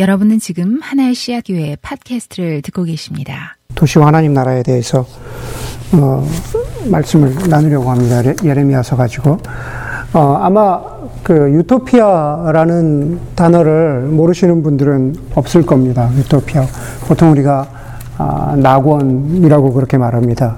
여러분은 0.00 0.38
지금 0.38 0.78
하나의 0.80 1.14
씨앗 1.14 1.44
교회 1.46 1.76
팟캐스트를 1.82 2.62
듣고 2.62 2.84
계십니다. 2.84 3.58
도시와 3.74 4.06
하나님 4.06 4.32
나라에 4.32 4.62
대해서 4.62 5.04
어, 5.92 6.26
말씀을 6.90 7.50
나누려고 7.50 7.90
합니다. 7.90 8.22
예레미야서 8.42 8.96
가지고 8.96 9.36
어, 10.14 10.38
아마 10.40 10.80
그 11.22 11.52
유토피아라는 11.52 13.18
단어를 13.34 14.06
모르시는 14.06 14.62
분들은 14.62 15.16
없을 15.34 15.66
겁니다. 15.66 16.10
유토피아 16.16 16.64
보통 17.06 17.32
우리가 17.32 17.68
아, 18.16 18.56
낙원이라고 18.56 19.74
그렇게 19.74 19.98
말합니다. 19.98 20.56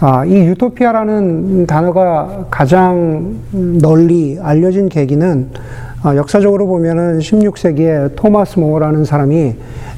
아, 0.00 0.24
이 0.24 0.34
유토피아라는 0.34 1.66
단어가 1.66 2.46
가장 2.50 3.36
널리 3.52 4.36
알려진 4.42 4.88
계기는 4.88 5.50
아, 5.54 5.87
역사적으로 6.04 6.66
보면은 6.66 7.18
16세기에 7.18 8.14
토마스 8.14 8.58
모어라는 8.58 9.04
사람이 9.04 9.54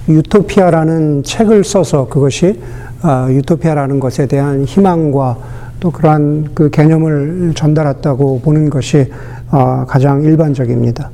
유토피아라는 0.09 1.23
책을 1.23 1.63
써서 1.63 2.09
그것이 2.09 2.61
아, 3.03 3.29
유토피아라는 3.31 4.01
것에 4.01 4.27
대한 4.27 4.65
희망과 4.65 5.37
또 5.79 5.91
그러한 5.91 6.51
그 6.55 6.71
개념을 6.71 7.53
전달했다고 7.55 8.41
보는 8.41 8.71
것이 8.71 9.11
아, 9.51 9.85
가장 9.89 10.23
일반적입니다. 10.23 11.11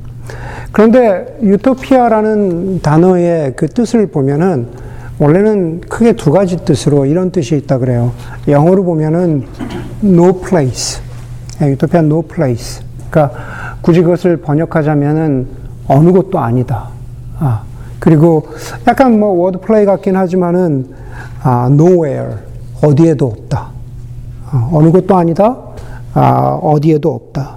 그런데 0.71 1.37
유토피아라는 1.41 2.81
단어의 2.81 3.53
그 3.55 3.67
뜻을 3.67 4.07
보면은 4.07 4.67
원래는 5.19 5.81
크게 5.81 6.13
두 6.13 6.31
가지 6.31 6.57
뜻으로 6.63 7.05
이런 7.05 7.31
뜻이 7.31 7.55
있다 7.55 7.79
그래요. 7.79 8.11
영어로 8.47 8.83
보면은 8.83 9.43
no 10.03 10.39
place. 10.41 11.01
예, 11.61 11.71
유토피아 11.71 12.01
no 12.01 12.21
place. 12.21 12.85
그러니까 13.09 13.66
굳이 13.87 14.01
그것을 14.01 14.35
번역하자면은 14.35 15.47
어느 15.87 16.11
곳도 16.11 16.39
아니다. 16.39 16.89
아, 17.39 17.61
그리고 17.99 18.45
약간 18.85 19.17
뭐 19.17 19.29
word 19.29 19.61
play 19.61 19.85
같긴 19.85 20.17
하지만은 20.17 20.87
아, 21.41 21.69
nowhere 21.71 22.35
어디에도 22.83 23.27
없다. 23.27 23.69
아, 24.51 24.69
어느 24.73 24.91
곳도 24.91 25.15
아니다. 25.15 25.55
아, 26.13 26.59
어디에도 26.61 27.13
없다. 27.15 27.55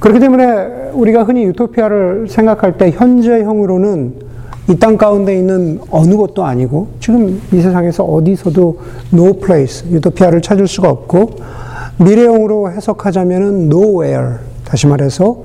그렇기 0.00 0.20
때문에 0.20 0.90
우리가 0.92 1.22
흔히 1.22 1.44
유토피아를 1.44 2.26
생각할 2.28 2.76
때 2.76 2.90
현재형으로는 2.90 4.26
이 4.68 4.76
땅 4.78 4.98
가운데 4.98 5.34
있는 5.34 5.80
어느 5.90 6.14
곳도 6.14 6.44
아니고 6.44 6.88
지금 7.00 7.40
이 7.52 7.62
세상에서 7.62 8.04
어디서도 8.04 8.78
no 9.14 9.32
place, 9.38 9.90
유토피아를 9.90 10.42
찾을 10.42 10.68
수가 10.68 10.90
없고 10.90 11.36
미래형으로 12.00 12.70
해석하자면은 12.72 13.70
nowhere, 13.72 14.40
다시 14.66 14.86
말해서 14.86 15.36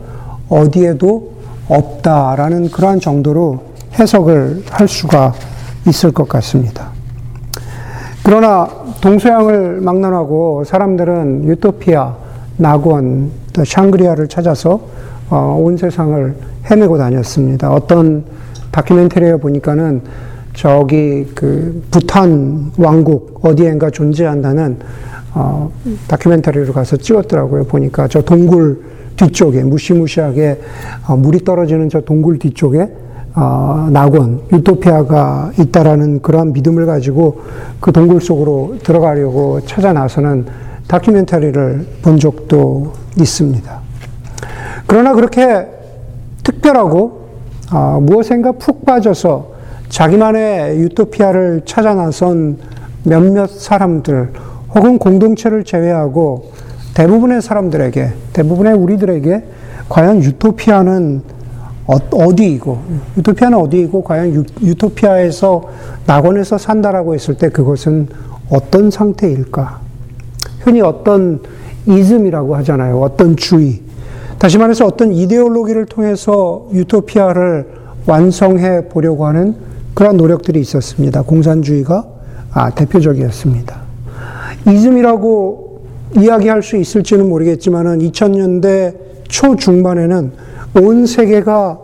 어디에도 0.50 1.32
없다라는 1.70 2.70
그러한 2.72 3.00
정도로 3.00 3.60
해석을 3.98 4.64
할 4.70 4.88
수가 4.88 5.34
있을 5.88 6.12
것 6.12 6.28
같습니다. 6.28 6.90
그러나 8.24 8.68
동서양을 9.02 9.82
막론하고 9.82 10.64
사람들은 10.66 11.46
유토피아, 11.46 12.16
낙원, 12.58 13.32
또 13.54 13.64
샹그리아를 13.66 14.28
찾아서 14.28 14.82
어, 15.30 15.58
온 15.60 15.78
세상을 15.78 16.36
헤매고 16.70 16.98
다녔습니다. 16.98 17.72
어떤 17.72 18.24
다큐멘터리에 18.72 19.38
보니까는 19.38 20.02
저기 20.54 21.26
그 21.34 21.84
부탄 21.90 22.72
왕국 22.78 23.40
어디엔가 23.44 23.90
존재한다는 23.90 24.78
어, 25.34 25.72
다큐멘터리로 26.08 26.74
가서 26.74 26.98
찍었더라고요. 26.98 27.64
보니까 27.64 28.08
저 28.08 28.22
동굴 28.22 28.82
뒤쪽에 29.16 29.64
무시무시하게 29.64 30.62
어, 31.08 31.16
물이 31.16 31.44
떨어지는 31.44 31.90
저 31.90 32.02
동굴 32.02 32.40
뒤쪽에 32.40 32.90
어, 33.36 33.88
낙원 33.92 34.42
유토피아가 34.52 35.52
있다라는 35.58 36.22
그러한 36.22 36.54
믿음을 36.54 36.86
가지고 36.86 37.42
그 37.80 37.92
동굴 37.92 38.22
속으로 38.22 38.78
들어가려고 38.84 39.62
찾아 39.66 39.94
나서는 39.94 40.46
다큐멘터리를 40.88 41.88
본 42.02 42.20
적도 42.20 42.94
있습니다. 43.18 43.80
그러나 44.88 45.14
그렇게 45.14 45.68
특별하고 46.44 47.22
어, 47.72 48.00
무엇인가 48.02 48.52
푹 48.54 48.86
빠져서 48.86 49.52
자기만의 49.88 50.80
유토피아를 50.80 51.62
찾아 51.66 51.94
나선 51.94 52.58
몇몇 53.04 53.48
사람들 53.50 54.32
혹은 54.76 54.98
공동체를 54.98 55.64
제외하고 55.64 56.52
대부분의 56.94 57.42
사람들에게, 57.42 58.12
대부분의 58.34 58.74
우리들에게 58.74 59.44
과연 59.90 60.24
유토피아는 60.24 61.22
어, 61.88 62.36
디이고 62.36 62.80
유토피아는 63.18 63.58
어디이고, 63.58 64.04
과연 64.04 64.34
유, 64.34 64.44
유토피아에서, 64.62 65.64
낙원에서 66.06 66.58
산다라고 66.58 67.14
했을 67.14 67.36
때 67.36 67.50
그것은 67.50 68.08
어떤 68.50 68.92
상태일까? 68.92 69.80
흔히 70.62 70.82
어떤 70.82 71.42
이즘이라고 71.88 72.56
하잖아요. 72.58 73.00
어떤 73.00 73.36
주의. 73.36 73.82
다시 74.38 74.58
말해서 74.58 74.86
어떤 74.86 75.12
이데올로기를 75.12 75.86
통해서 75.86 76.68
유토피아를 76.74 77.68
완성해 78.06 78.88
보려고 78.88 79.26
하는 79.26 79.56
그런 79.94 80.18
노력들이 80.18 80.60
있었습니다. 80.60 81.22
공산주의가 81.24 82.06
아, 82.54 82.70
대표적이었습니다. 82.72 83.82
이즘이라고 84.68 85.61
이야기할 86.18 86.64
수 86.64 86.78
있을지는 86.78 87.30
모르겠지만은 87.30 88.00
2000년대 88.00 88.96
초중반에는 89.30 90.32
온 90.82 91.06
세계가 91.06 91.80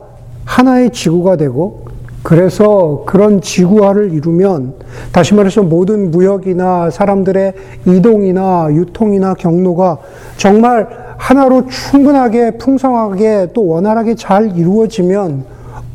하나의 0.46 0.92
지구가 0.92 1.36
되고 1.38 1.88
그래서 2.24 3.04
그런 3.06 3.40
지구화를 3.42 4.14
이루면 4.14 4.74
다시 5.14 5.34
말해서 5.34 5.64
모든 5.64 6.12
무역이나 6.12 6.90
사람들의 6.90 7.54
이동이나 7.86 8.68
유통이나 8.72 9.34
경로가 9.34 10.00
정말 10.36 10.90
하나로 11.18 11.68
충분하게 11.68 12.58
풍성하게 12.58 13.52
또 13.54 13.66
원활하게 13.68 14.16
잘 14.16 14.58
이루어지면 14.58 15.46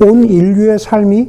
온 0.00 0.25
인류의 0.25 0.78
삶이 0.78 1.28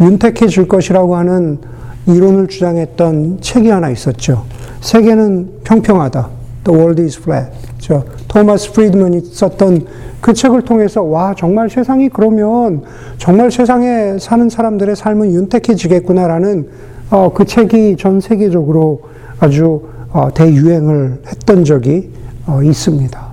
윤택해질 0.00 0.68
것이라고 0.68 1.16
하는 1.16 1.58
이론을 2.06 2.46
주장했던 2.46 3.38
책이 3.40 3.68
하나 3.68 3.90
있었죠. 3.90 4.44
세계는 4.80 5.62
평평하다. 5.64 6.35
The 6.66 6.76
world 6.76 7.00
is 7.00 7.16
flat. 7.16 7.52
저 7.78 8.04
토마스 8.26 8.72
프리드먼이 8.72 9.20
썼던 9.20 9.86
그 10.20 10.32
책을 10.32 10.62
통해서 10.62 11.04
와 11.04 11.32
정말 11.36 11.70
세상이 11.70 12.08
그러면 12.08 12.82
정말 13.18 13.52
세상에 13.52 14.18
사는 14.18 14.48
사람들의 14.48 14.96
삶은 14.96 15.32
윤택해지겠구나라는 15.32 16.68
어, 17.10 17.32
그 17.32 17.44
책이 17.44 17.96
전 17.98 18.20
세계적으로 18.20 19.02
아주 19.38 19.82
어, 20.10 20.28
대유행을 20.34 21.22
했던 21.28 21.64
적이 21.64 22.10
어, 22.46 22.60
있습니다. 22.60 23.26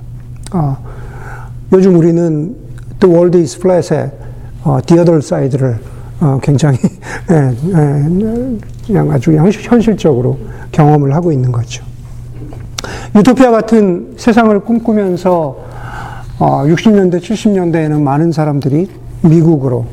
어, 0.53 0.77
요즘 1.73 1.95
우리는 1.95 2.55
The 2.99 3.11
World 3.11 3.35
is 3.39 3.57
Flat의 3.57 4.11
어, 4.63 4.79
The 4.85 4.99
Other 5.01 5.17
Side를 5.17 5.79
어, 6.21 6.39
굉장히 6.43 6.77
예, 7.31 7.35
예, 7.73 8.57
그냥 8.85 9.11
아주 9.11 9.33
현실적으로 9.33 10.37
경험을 10.71 11.15
하고 11.15 11.31
있는 11.31 11.51
거죠. 11.51 11.83
유토피아 13.15 13.51
같은 13.51 14.15
세상을 14.17 14.59
꿈꾸면서 14.61 15.55
60년대, 16.39 17.15
어, 17.15 17.19
70년대에는 17.19 18.01
많은 18.01 18.31
사람들이 18.31 18.89
미국으로 19.21 19.85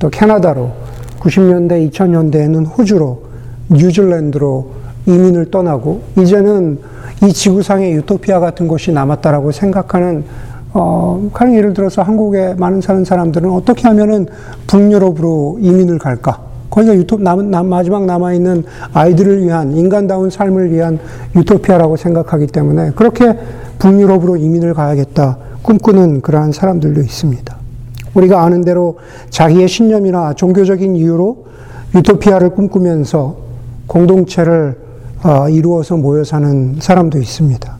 또 0.00 0.10
캐나다로 0.10 0.72
90년대, 1.20 1.88
2000년대에는 1.90 2.76
호주로 2.76 3.22
뉴질랜드로 3.70 4.70
이민을 5.06 5.52
떠나고 5.52 6.02
이제는 6.18 6.80
이 7.22 7.32
지구상에 7.32 7.92
유토피아 7.92 8.40
같은 8.40 8.66
곳이 8.66 8.90
남았다라고 8.90 9.52
생각하는 9.52 10.24
어, 10.72 11.30
가령 11.32 11.56
예를 11.56 11.74
들어서 11.74 12.02
한국에 12.02 12.54
많은 12.54 12.80
사는 12.80 13.04
사람들은 13.04 13.48
어떻게 13.50 13.86
하면은 13.86 14.26
북유럽으로 14.66 15.58
이민을 15.60 15.98
갈까? 16.00 16.53
거기가 16.74 16.96
유토, 16.96 17.18
남, 17.18 17.52
남, 17.52 17.68
마지막 17.68 18.04
남아 18.04 18.32
있는 18.32 18.64
아이들을 18.92 19.44
위한, 19.44 19.76
인간다운 19.76 20.28
삶을 20.28 20.72
위한 20.72 20.98
유토피아라고 21.36 21.96
생각하기 21.96 22.48
때문에 22.48 22.90
그렇게 22.96 23.38
북유럽으로 23.78 24.36
이민을 24.36 24.74
가야겠다 24.74 25.38
꿈꾸는 25.62 26.20
그러한 26.20 26.50
사람들도 26.50 27.00
있습니다. 27.00 27.56
우리가 28.14 28.42
아는 28.42 28.64
대로 28.64 28.98
자기의 29.30 29.68
신념이나 29.68 30.34
종교적인 30.34 30.96
이유로 30.96 31.46
유토피아를 31.94 32.50
꿈꾸면서 32.50 33.36
공동체를 33.86 34.76
어, 35.22 35.48
이루어서 35.48 35.96
모여 35.96 36.24
사는 36.24 36.74
사람도 36.80 37.18
있습니다. 37.18 37.76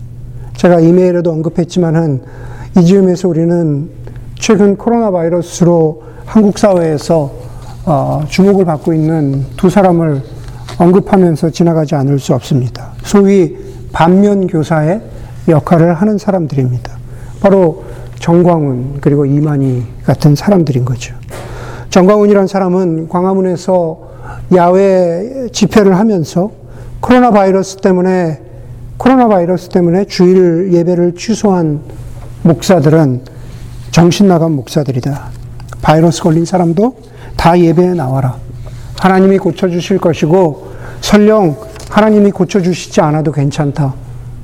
제가 0.57 0.79
이메일에도 0.79 1.33
언급했지만은 1.33 2.23
이 2.79 2.85
즈음에서 2.85 3.29
우리는 3.29 3.91
최근 4.39 4.77
코로나 4.77 5.11
바이러스로 5.11 6.03
한국 6.27 6.59
사회에서 6.59 7.44
어, 7.87 8.25
주목을 8.29 8.65
받고 8.65 8.95
있는 8.95 9.45
두 9.57 9.69
사람을 9.69 10.23
언급하면서 10.79 11.51
지나가지 11.51 11.95
않을 11.95 12.19
수 12.19 12.35
없습니다. 12.35 12.93
소위 13.03 13.57
반면 13.93 14.47
교사의 14.47 15.03
역할을 15.49 15.95
하는 15.95 16.17
사람들입니다. 16.17 16.93
바로 17.41 17.85
정광훈 18.19 18.99
그리고 19.01 19.27
이만희 19.27 19.85
같은 20.05 20.35
사람들인 20.35 20.85
거죠. 20.85 21.15
정광훈이라는 21.91 22.47
사람은 22.49 23.09
광화문에서 23.09 23.99
야외 24.57 25.49
집회를 25.53 25.99
하면서 25.99 26.51
코로나 27.01 27.31
바이러스 27.31 27.77
때문에 27.77 28.41
코로나 28.97 29.29
바이러스 29.29 29.69
때문에 29.69 30.07
주일 30.07 30.73
예배를 30.73 31.15
취소한 31.17 31.83
목사들은 32.43 33.21
정신 33.91 34.27
나간 34.27 34.53
목사들이다. 34.53 35.29
바이러스 35.83 36.23
걸린 36.23 36.47
사람도 36.47 36.97
다 37.37 37.59
예배에 37.59 37.95
나와라. 37.95 38.37
하나님이 38.99 39.39
고쳐주실 39.39 39.99
것이고 39.99 40.73
설령 41.01 41.57
하나님이 41.91 42.31
고쳐주시지 42.31 43.01
않아도 43.01 43.33
괜찮다. 43.33 43.95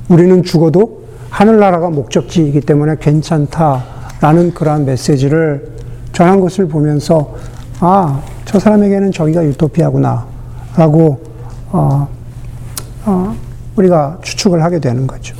우리는 0.09 0.43
죽어도 0.43 1.01
하늘나라가 1.29 1.89
목적지이기 1.89 2.61
때문에 2.61 2.95
괜찮다 2.99 3.83
라는 4.19 4.53
그러한 4.53 4.85
메시지를 4.85 5.71
전한 6.11 6.39
것을 6.39 6.67
보면서 6.67 7.35
아, 7.79 8.21
저 8.45 8.59
사람에게는 8.59 9.11
저기가 9.11 9.43
유토피아구나 9.45 10.25
라고 10.75 11.21
어, 11.71 12.07
어, 13.05 13.35
우리가 13.75 14.19
추측을 14.21 14.61
하게 14.63 14.79
되는 14.79 15.07
거죠. 15.07 15.35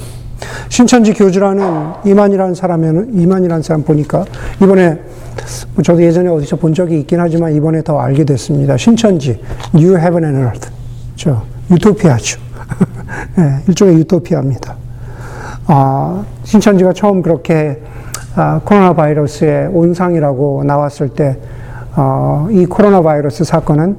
신천지 0.69 1.13
교주라는 1.13 1.94
이만이라는 2.06 2.56
사람에는 2.56 3.19
이만이라는 3.21 3.62
사람 3.62 3.83
보니까 3.83 4.25
이번에 4.62 5.00
뭐 5.75 5.83
저도 5.83 6.04
예전에 6.04 6.30
어디서 6.30 6.56
본 6.57 6.74
적이 6.74 7.00
있긴 7.01 7.19
하지만 7.19 7.54
이번에 7.54 7.81
더 7.81 8.00
알게 8.00 8.24
됐습니다. 8.25 8.78
신천지 8.78 9.42
New 9.74 9.98
Heaven 9.98 10.24
and 10.24 10.39
Earth, 10.39 10.69
저 11.16 11.44
유토피아죠. 11.72 12.39
네, 13.38 13.60
일종의 13.68 13.95
유토피아입니다. 13.95 14.75
아, 15.68 16.24
신천지가 16.44 16.94
처음 16.94 17.22
그렇게 17.22 17.81
아, 18.36 18.62
코로나 18.63 18.94
바이러스의 18.94 19.68
온상이라고 19.74 20.63
나왔을 20.66 21.10
때, 21.10 21.38
어, 21.95 22.48
이 22.50 22.66
코로나 22.66 23.01
바이러스 23.01 23.44
사건은 23.44 23.98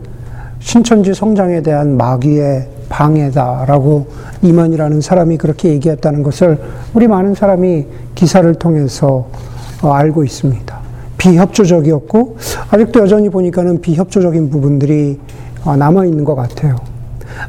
신천지 0.61 1.13
성장에 1.13 1.61
대한 1.63 1.97
마귀의 1.97 2.69
방해다라고 2.89 4.07
이만이라는 4.43 5.01
사람이 5.01 5.39
그렇게 5.39 5.71
얘기했다는 5.71 6.23
것을 6.23 6.59
우리 6.95 7.09
많은 7.09 7.35
사람이 7.35 7.87
기사를 8.15 8.55
통해서 8.55 9.27
어, 9.83 9.93
알고 9.93 10.25
있습니다. 10.25 10.82
비협조적이었고 11.23 12.37
아직도 12.71 13.01
여전히 13.01 13.29
보니까는 13.29 13.81
비협조적인 13.81 14.51
부분들이 14.51 15.21
어, 15.65 15.77
남아 15.77 16.05
있는 16.07 16.25
것 16.25 16.35
같아요. 16.35 16.77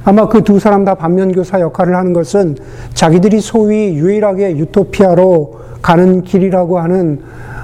아마 0.06 0.28
그 0.28 0.42
두 0.42 0.60
사람 0.60 0.86
다 0.86 0.94
반면교사 0.94 1.60
역할을 1.60 1.96
하는 1.96 2.14
것은 2.14 2.56
자기들이 2.94 3.42
소위 3.42 3.96
유일하게 3.96 4.58
유토피아로 4.58 5.60
가는 5.81 6.22
길이라고 6.22 6.80
하는 6.80 7.22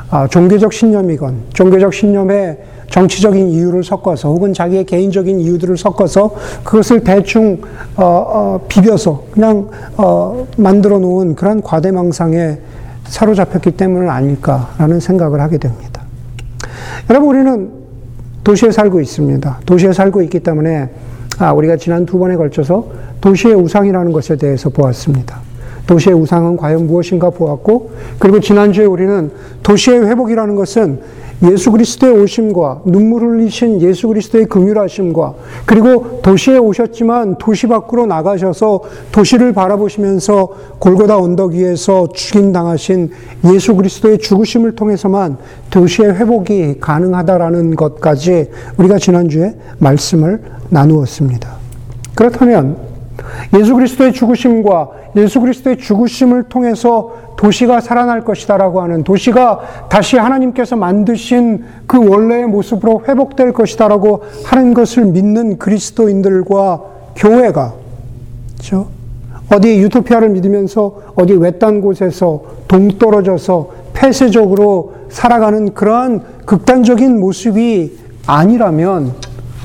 아, 0.10 0.28
종교적 0.28 0.74
신념이건 0.74 1.36
종교적 1.54 1.94
신념에 1.94 2.58
정치적인 2.90 3.50
이유를 3.50 3.84
섞어서 3.84 4.30
혹은 4.30 4.52
자기의 4.52 4.86
개인적인 4.86 5.40
이유들을 5.40 5.78
섞어서 5.78 6.32
그것을 6.64 7.04
대충 7.04 7.62
어, 7.96 8.04
어, 8.04 8.62
비벼서 8.68 9.26
그냥 9.32 9.70
어, 9.96 10.48
만들어 10.58 10.98
놓은 10.98 11.36
그런 11.36 11.62
과대망상에 11.62 12.58
사로잡혔기 13.06 13.72
때문은 13.72 14.10
아닐까라는 14.10 15.00
생각을 15.00 15.40
하게 15.40 15.60
됩니다. 15.60 15.99
여러분 17.10 17.30
우리는 17.30 17.70
도시에 18.44 18.72
살고 18.72 19.00
있습니다. 19.02 19.60
도시에 19.66 19.94
살고 19.94 20.22
있기 20.24 20.40
때문에 20.40 20.90
아, 21.40 21.54
우리가 21.54 21.78
지난 21.78 22.06
두 22.06 22.20
번에 22.20 22.36
걸쳐서 22.36 22.88
도시의 23.22 23.56
우상이라는 23.56 24.12
것에 24.12 24.36
대해서 24.36 24.70
보았습니다. 24.70 25.40
도시의 25.88 26.16
우상은 26.16 26.58
과연 26.58 26.86
무엇인가 26.86 27.30
보았고, 27.30 27.92
그리고 28.20 28.40
지난주에 28.40 28.86
우리는 28.86 29.32
도시의 29.64 30.06
회복이라는 30.06 30.56
것은 30.56 31.00
예수 31.44 31.72
그리스도의 31.72 32.22
오심과 32.22 32.82
눈물 32.86 33.24
흘리신 33.24 33.82
예수 33.82 34.10
그리스도의 34.10 34.46
긍휼하심과 34.48 35.34
그리고 35.66 36.20
도시에 36.22 36.58
오셨지만 36.58 37.38
도시 37.38 37.68
밖으로 37.68 38.06
나가셔서 38.06 38.82
도시를 39.12 39.54
바라보시면서 39.54 40.50
골고다 40.80 41.18
언덕 41.18 41.52
위에서 41.52 42.10
죽임 42.14 42.52
당하신 42.52 43.12
예수 43.54 43.74
그리스도의 43.76 44.18
죽으심을 44.18 44.76
통해서만 44.76 45.38
도시의 45.70 46.16
회복이 46.16 46.80
가능하다라는 46.82 47.76
것까지 47.78 48.50
우리가 48.78 49.00
지난주에 49.00 49.56
말씀을 49.78 50.42
나누었습니다. 50.70 51.50
그렇다면 52.16 52.89
예수 53.58 53.76
그리스도의 53.76 54.14
죽으심과 54.14 54.90
예수 55.18 55.40
그리스도의 55.40 55.78
죽으심을 55.78 56.44
통해서 56.44 57.14
도시가 57.38 57.82
살아날 57.82 58.26
것이다라고 58.26 58.82
하는 58.82 59.04
도시가 59.04 59.88
다시 59.90 60.18
하나님께서 60.18 60.76
만드신 60.76 61.64
그 61.88 62.06
원래의 62.10 62.48
모습으로 62.48 63.04
회복될 63.08 63.54
것이다라고 63.54 64.24
하는 64.46 64.74
것을 64.74 65.06
믿는 65.06 65.58
그리스도인들과 65.58 66.82
교회가 67.16 67.74
그렇죠? 68.56 68.88
어디 69.52 69.80
유토피아를 69.80 70.30
믿으면서 70.30 71.02
어디 71.16 71.34
외딴 71.34 71.82
곳에서 71.82 72.44
동떨어져서 72.68 73.70
폐쇄적으로 73.94 74.94
살아가는 75.10 75.74
그러한 75.74 76.22
극단적인 76.46 77.20
모습이 77.20 77.98
아니라면 78.28 79.14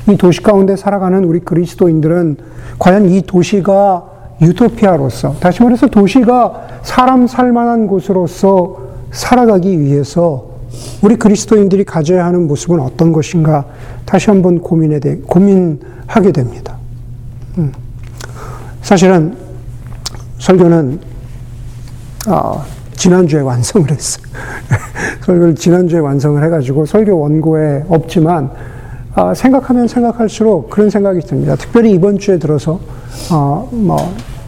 이 0.09 0.17
도시 0.17 0.43
가운데 0.43 0.77
살아가는 0.77 1.25
우리 1.25 1.41
그리스도인들은 1.41 2.37
과연 2.79 3.09
이 3.09 3.23
도시가 3.23 4.05
유토피아로서, 4.43 5.37
다시 5.41 5.63
말해서 5.63 5.87
도시가 5.87 6.81
사람 6.83 7.27
살만한 7.27 7.87
곳으로서 7.87 8.79
살아가기 9.13 9.81
위해서 9.81 10.55
우리 11.03 11.17
그리스도인들이 11.17 11.85
가져야 11.85 12.27
하는 12.27 12.47
모습은 12.49 12.81
어떤 12.81 13.13
것인가 13.13 13.65
다시 14.05 14.31
한번 14.31 14.61
고민에 14.61 14.99
대해 14.99 15.17
고민하게 15.27 16.33
됩니다. 16.33 16.77
음. 17.59 17.73
사실은 18.83 19.37
설교는 20.39 20.99
어, 22.29 22.65
지난주에 22.97 23.41
완성을 23.41 23.89
했어요. 23.91 24.25
설교를 25.25 25.55
지난주에 25.55 26.01
완성을 26.01 26.43
해가지고 26.43 26.85
설교 26.87 27.19
원고에 27.19 27.85
없지만 27.89 28.51
아, 29.17 29.33
생각하면 29.33 29.87
생각할수록 29.87 30.71
그런 30.71 30.91
생각이 30.91 31.21
듭니다. 31.21 31.55
특별히 31.55 31.93
이번 31.93 32.19
주에 32.19 32.39
들어서 32.39 32.81
어, 33.33 33.69
뭐 33.71 33.97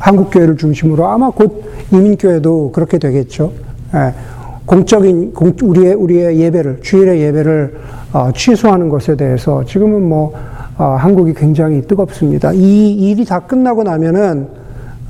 한국 0.01 0.31
교회를 0.31 0.57
중심으로 0.57 1.07
아마 1.07 1.31
곧 1.31 1.65
이민 1.93 2.17
교회도 2.17 2.73
그렇게 2.73 2.99
되겠죠. 2.99 3.53
예, 3.95 4.13
공적인 4.67 5.33
공, 5.33 5.53
우리의 5.63 5.95
우리의 5.95 6.41
예배를 6.41 6.81
주일의 6.83 7.21
예배를 7.21 7.79
어, 8.13 8.31
취소하는 8.35 8.89
것에 8.89 9.17
대해서 9.17 9.65
지금은 9.65 10.03
뭐 10.03 10.35
어, 10.79 10.97
한국이 10.99 11.33
굉장히 11.35 11.83
뜨겁습니다. 11.83 12.53
이 12.53 12.93
일이 12.93 13.25
다 13.25 13.39
끝나고 13.39 13.85
나면은 13.85 14.49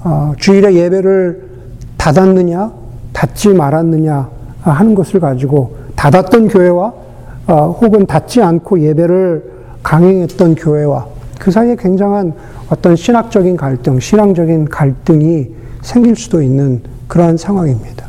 어, 0.05 0.35
주일의 0.37 0.77
예배를 0.77 1.43
닫았느냐 1.97 2.73
닫지 3.15 3.55
말았느냐 3.55 4.29
하는 4.61 4.95
것을 4.95 5.19
가지고 5.19 5.77
닫았던 5.97 6.49
교회와 6.49 6.87
어, 6.87 7.06
혹은 7.55 8.07
닫지 8.07 8.43
않고 8.43 8.81
예배를 8.81 9.57
강행했던 9.83 10.57
교회와 10.57 11.07
그 11.39 11.51
사이에 11.51 11.77
굉장한 11.77 12.35
어떤 12.71 12.97
신학적인 12.97 13.57
갈등, 13.57 14.01
신앙적인 14.01 14.67
갈등이 14.67 15.49
생길 15.83 16.17
수도 16.17 16.43
있는 16.43 16.83
그러한 17.07 17.37
상황입니다. 17.37 18.07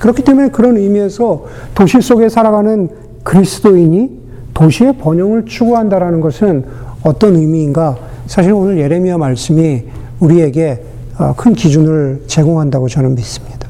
그렇기 0.00 0.22
때문에 0.22 0.50
그런 0.50 0.76
의미에서 0.76 1.46
도시 1.74 2.00
속에 2.00 2.28
살아가는 2.28 2.88
그리스도인이 3.24 4.26
도시의 4.54 4.98
번영을 4.98 5.46
추구한다라는 5.46 6.20
것은 6.20 6.64
어떤 7.02 7.34
의미인가? 7.36 7.96
사실 8.26 8.52
오늘 8.52 8.78
예레미야 8.78 9.18
말씀이 9.18 9.84
우리에게 10.20 10.82
어, 11.18 11.34
큰 11.36 11.54
기준을 11.54 12.24
제공한다고 12.26 12.88
저는 12.88 13.14
믿습니다. 13.14 13.68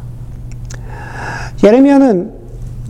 예레미야는 1.64 2.32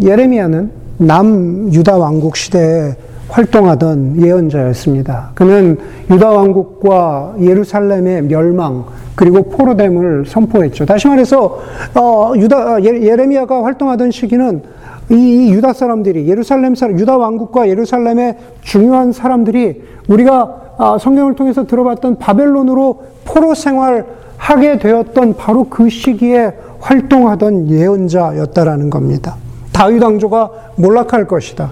예레미야는 0.02 0.86
남 0.98 1.72
유다 1.72 1.96
왕국 1.96 2.36
시대에 2.36 2.94
활동하던 3.28 4.22
예언자였습니다. 4.24 5.30
그는 5.34 5.78
유다 6.10 6.30
왕국과 6.30 7.34
예루살렘의 7.40 8.22
멸망 8.22 8.84
그리고 9.14 9.42
포로됨을 9.44 10.26
선포했죠. 10.26 10.86
다시 10.86 11.08
말해서 11.08 11.58
어, 11.94 12.32
유다 12.36 12.82
예, 12.84 13.02
예레미야가 13.02 13.64
활동하던 13.64 14.10
시기는 14.10 14.62
이, 15.10 15.52
유다 15.52 15.72
사람들이 15.72 16.28
예루살렘 16.28 16.74
사람 16.74 16.98
유다 16.98 17.16
왕국과 17.16 17.68
예루살렘의 17.68 18.36
중요한 18.62 19.12
사람들이 19.12 19.82
우리가 20.08 20.62
아, 20.78 20.98
성경을 21.00 21.34
통해서 21.34 21.66
들어봤던 21.66 22.18
바벨론으로 22.18 23.02
포로 23.24 23.54
생활하게 23.54 24.78
되었던 24.78 25.36
바로 25.36 25.64
그 25.64 25.88
시기에 25.88 26.52
활동하던 26.80 27.70
예언자였다라는 27.70 28.90
겁니다. 28.90 29.36
다윗 29.76 30.02
왕조가 30.02 30.50
몰락할 30.76 31.26
것이다. 31.26 31.71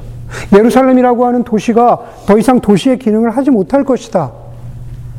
예루살렘이라고 0.52 1.24
하는 1.24 1.42
도시가 1.42 2.00
더 2.26 2.36
이상 2.36 2.60
도시의 2.60 2.98
기능을 2.98 3.30
하지 3.30 3.50
못할 3.50 3.82
것이다. 3.82 4.30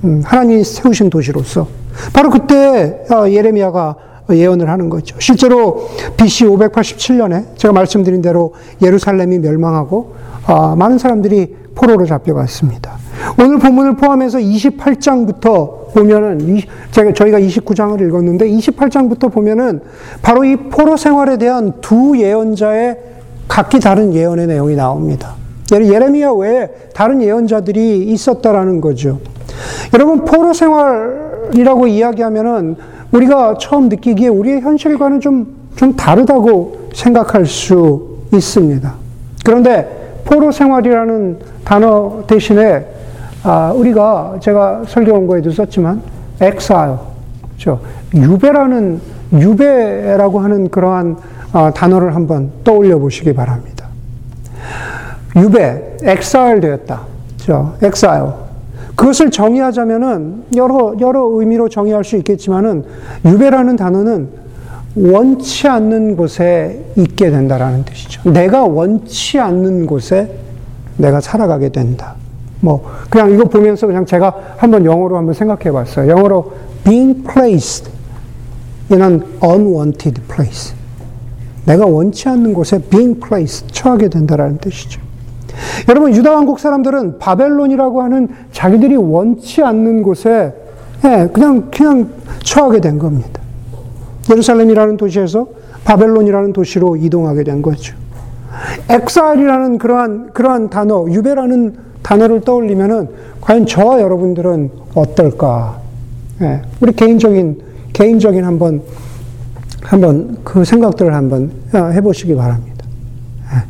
음, 0.04 0.22
하나님이 0.24 0.63
세우신 0.63 1.10
도시로서. 1.10 1.68
바로 2.13 2.30
그때 2.30 3.04
어, 3.12 3.27
예레미야가 3.27 3.96
예언을 4.30 4.70
하는 4.70 4.89
거죠. 4.89 5.15
실제로 5.20 5.88
BC 6.15 6.46
587년에 6.46 7.58
제가 7.58 7.74
말씀드린 7.74 8.22
대로 8.22 8.54
예루살렘이 8.84 9.39
멸망하고 9.39 10.13
어, 10.48 10.75
많은 10.75 11.00
사람들이 11.00 11.56
포로로 11.74 12.06
잡혀갔습니다. 12.06 13.04
오늘 13.39 13.60
본문을 13.60 13.95
포함해서 13.95 14.39
28장부터 14.39 15.93
보면은 15.93 16.60
제가 16.91 17.13
저희가 17.13 17.39
29장을 17.39 18.00
읽었는데 18.07 18.48
28장부터 18.48 19.31
보면은 19.31 19.81
바로 20.22 20.43
이 20.43 20.55
포로 20.55 20.98
생활에 20.98 21.38
대한 21.38 21.74
두 21.81 22.17
예언자의 22.17 22.98
각기 23.48 23.79
다른 23.79 24.13
예언의 24.13 24.48
내용이 24.48 24.75
나옵니다. 24.75 25.36
예레미야 25.72 26.31
외에 26.31 26.69
다른 26.93 27.22
예언자들이 27.22 28.03
있었다라는 28.12 28.81
거죠. 28.81 29.19
여러분 29.93 30.25
포로 30.25 30.53
생활이라고 30.53 31.88
이야기하면은 31.88 32.75
우리가 33.12 33.57
처음 33.60 33.89
느끼기에 33.89 34.27
우리의 34.27 34.62
현실과는 34.62 35.22
좀, 35.22 35.55
좀 35.75 35.95
다르다고 35.95 36.89
생각할 36.93 37.45
수 37.45 38.17
있습니다. 38.34 38.93
그런데 39.43 40.22
포로 40.25 40.51
생활이라는 40.51 41.39
단어 41.63 42.24
대신에 42.27 42.95
아, 43.48 43.72
우리가 43.75 44.38
제가 44.42 44.86
설교 44.88 45.14
원고에도 45.14 45.52
썼지만 45.52 46.02
exile, 46.42 46.98
그렇죠? 47.50 47.80
유배라는 48.16 49.00
유배라고 49.34 50.40
하는 50.40 50.70
그러한 50.70 51.16
어, 51.54 51.72
단어를 51.72 52.16
한번 52.16 52.50
떠올려 52.64 52.98
보시기 52.98 53.34
바랍니다. 53.34 53.86
유배, 55.36 55.98
exile 56.04 56.60
되었다. 56.60 57.02
그렇죠? 57.36 57.75
exile. 57.84 58.32
그것을 58.96 59.30
정의하자면은 59.30 60.46
여러 60.56 60.96
여러 61.00 61.25
의미로 61.34 61.70
정의할 61.70 62.04
수 62.04 62.16
있겠지만은 62.16 62.84
유배라는 63.25 63.75
단어는 63.75 64.28
원치 64.96 65.68
않는 65.68 66.16
곳에 66.16 66.84
있게 66.96 67.30
된다라는 67.30 67.86
뜻이죠. 67.86 68.28
내가 68.32 68.64
원치 68.64 69.38
않는 69.38 69.86
곳에 69.86 70.32
내가 70.98 71.22
살아가게 71.22 71.70
된다. 71.70 72.16
뭐 72.65 72.84
그냥 73.12 73.29
이거 73.31 73.45
보면서 73.45 73.86
그냥 73.86 74.07
제가 74.07 74.55
한번 74.57 74.86
영어로 74.86 75.15
한번 75.17 75.36
생각해 75.36 75.72
봤어요. 75.72 76.10
영어로 76.10 76.51
being 76.84 77.24
placed 77.24 77.91
in 78.91 79.03
an 79.03 79.24
unwanted 79.43 80.19
place. 80.27 80.74
내가 81.65 81.86
원치 81.86 82.27
않는 82.27 82.53
곳에 82.53 82.79
being 82.79 83.19
placed 83.19 83.67
처하게 83.72 84.10
된다라는 84.10 84.57
뜻이죠. 84.57 85.00
여러분 85.88 86.13
유다 86.13 86.31
왕국 86.31 86.60
사람들은 86.60 87.19
바벨론이라고 87.19 88.01
하는 88.01 88.29
자기들이 88.51 88.95
원치 88.95 89.62
않는 89.63 90.01
곳에 90.01 90.53
예, 91.05 91.29
그냥 91.31 91.69
그냥 91.69 92.10
처하게 92.43 92.81
된 92.81 92.98
겁니다. 92.98 93.41
예루살렘이라는 94.29 94.98
도시에서 94.98 95.48
바벨론이라는 95.84 96.51
도시로 96.51 96.95
이동하게 96.95 97.43
된 97.43 97.62
거죠. 97.62 97.95
엑사일이라는 98.89 99.77
그러한 99.77 100.31
그러한 100.34 100.69
단어, 100.72 101.05
유배라는 101.07 101.86
단어를 102.05 102.41
떠올리면은 102.41 103.09
과연 103.41 103.65
저와 103.65 104.00
여러분들은 104.00 104.69
어떨까? 104.93 105.81
예, 106.41 106.62
우리 106.79 106.91
개인적인 106.93 107.63
개인적인 107.93 108.43
한번 108.43 108.83
한번 109.81 110.38
그 110.43 110.63
생각들을 110.63 111.12
한번 111.12 111.51
어, 111.74 111.77
해보시기 111.77 112.35
바랍니다. 112.35 112.85
예, 113.53 113.63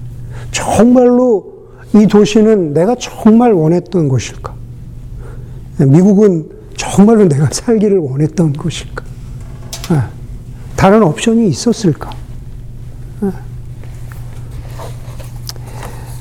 정말로 0.51 1.69
이 1.93 2.07
도시는 2.07 2.73
내가 2.73 2.95
정말 2.99 3.53
원했던 3.53 4.09
곳일까? 4.09 4.53
예, 5.79 5.85
미국은 5.85 6.49
정말로 6.75 7.29
내가 7.29 7.47
살기를 7.49 7.99
원했던 7.99 8.51
곳일까? 8.51 9.05
예, 9.93 10.01
다른 10.75 11.03
옵션이 11.03 11.47
있었을까? 11.47 12.09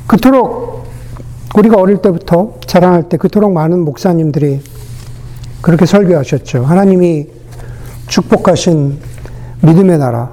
그토록 0.06 0.73
우리가 1.56 1.80
어릴 1.80 1.98
때부터 1.98 2.54
자라날 2.66 3.08
때 3.08 3.16
그토록 3.16 3.52
많은 3.52 3.80
목사님들이 3.80 4.60
그렇게 5.62 5.86
설교하셨죠. 5.86 6.64
하나님이 6.64 7.26
축복하신 8.08 8.98
믿음의 9.62 9.98
나라, 9.98 10.30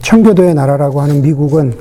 청교도의 0.00 0.54
나라라고 0.54 1.00
하는 1.00 1.22
미국은 1.22 1.74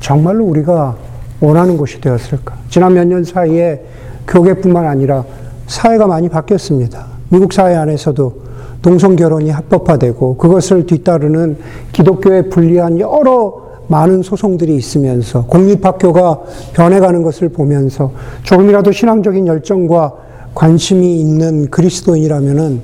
정말로 0.00 0.44
우리가 0.46 0.96
원하는 1.40 1.76
곳이 1.76 2.00
되었을까? 2.00 2.54
지난 2.70 2.94
몇 2.94 3.04
년 3.04 3.24
사이에 3.24 3.84
교계뿐만 4.28 4.86
아니라 4.86 5.24
사회가 5.66 6.06
많이 6.06 6.28
바뀌었습니다. 6.28 7.06
미국 7.28 7.52
사회 7.52 7.74
안에서도 7.74 8.42
동성 8.80 9.16
결혼이 9.16 9.50
합법화되고 9.50 10.36
그것을 10.36 10.86
뒤따르는 10.86 11.56
기독교에 11.92 12.42
불리한 12.42 12.98
여러 13.00 13.61
많은 13.88 14.22
소송들이 14.22 14.76
있으면서 14.76 15.44
공립학교가 15.46 16.40
변해가는 16.74 17.22
것을 17.22 17.48
보면서 17.50 18.12
조금이라도 18.42 18.92
신앙적인 18.92 19.46
열정과 19.46 20.12
관심이 20.54 21.20
있는 21.20 21.70
그리스도인이라면은 21.70 22.80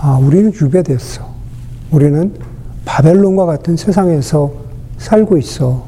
아, 0.00 0.18
우리는 0.20 0.52
유배됐어. 0.52 1.22
우리는 1.92 2.32
바벨론과 2.84 3.46
같은 3.46 3.76
세상에서 3.76 4.52
살고 4.98 5.36
있어. 5.38 5.84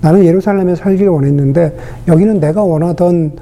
나는 0.00 0.24
예루살렘에 0.24 0.74
살기를 0.74 1.08
원했는데 1.10 1.76
여기는 2.06 2.40
내가 2.40 2.62
원하던 2.62 3.32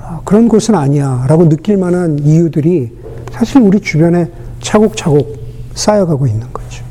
아, 0.00 0.20
그런 0.24 0.48
곳은 0.48 0.74
아니야. 0.74 1.26
라고 1.28 1.48
느낄 1.48 1.76
만한 1.76 2.18
이유들이 2.18 2.92
사실 3.30 3.60
우리 3.60 3.80
주변에 3.80 4.30
차곡차곡 4.60 5.38
쌓여가고 5.74 6.26
있는 6.26 6.46
거죠. 6.52 6.84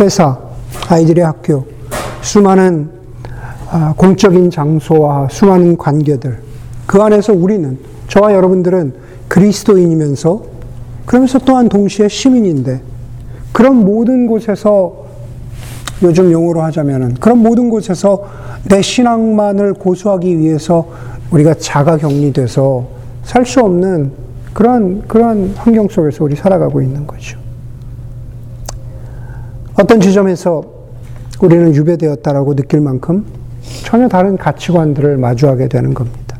회사, 0.00 0.38
아이들의 0.88 1.24
학교, 1.24 1.66
수많은 2.22 2.90
아, 3.68 3.94
공적인 3.96 4.50
장소와 4.50 5.28
수많은 5.28 5.76
관계들, 5.76 6.38
그 6.86 7.02
안에서 7.02 7.32
우리는, 7.32 7.78
저와 8.08 8.32
여러분들은 8.32 8.94
그리스도인이면서, 9.28 10.42
그러면서 11.04 11.38
또한 11.40 11.68
동시에 11.68 12.08
시민인데, 12.08 12.80
그런 13.50 13.84
모든 13.84 14.28
곳에서 14.28 15.06
요즘 16.02 16.30
용어로 16.30 16.62
하자면은, 16.62 17.14
그런 17.14 17.38
모든 17.38 17.70
곳에서 17.70 18.24
내 18.64 18.82
신앙만을 18.82 19.74
고수하기 19.74 20.38
위해서 20.38 20.86
우리가 21.32 21.54
자가 21.54 21.96
격리돼서 21.96 22.86
살 23.24 23.44
수 23.44 23.60
없는 23.60 24.12
그런, 24.52 25.02
그런 25.08 25.52
환경 25.56 25.88
속에서 25.88 26.22
우리 26.22 26.36
살아가고 26.36 26.80
있는 26.80 27.04
거죠. 27.06 27.36
어떤 29.74 30.00
지점에서 30.00 30.75
우리는 31.40 31.74
유배되었다라고 31.74 32.54
느낄 32.54 32.80
만큼 32.80 33.24
전혀 33.84 34.08
다른 34.08 34.36
가치관들을 34.36 35.16
마주하게 35.18 35.68
되는 35.68 35.92
겁니다. 35.94 36.36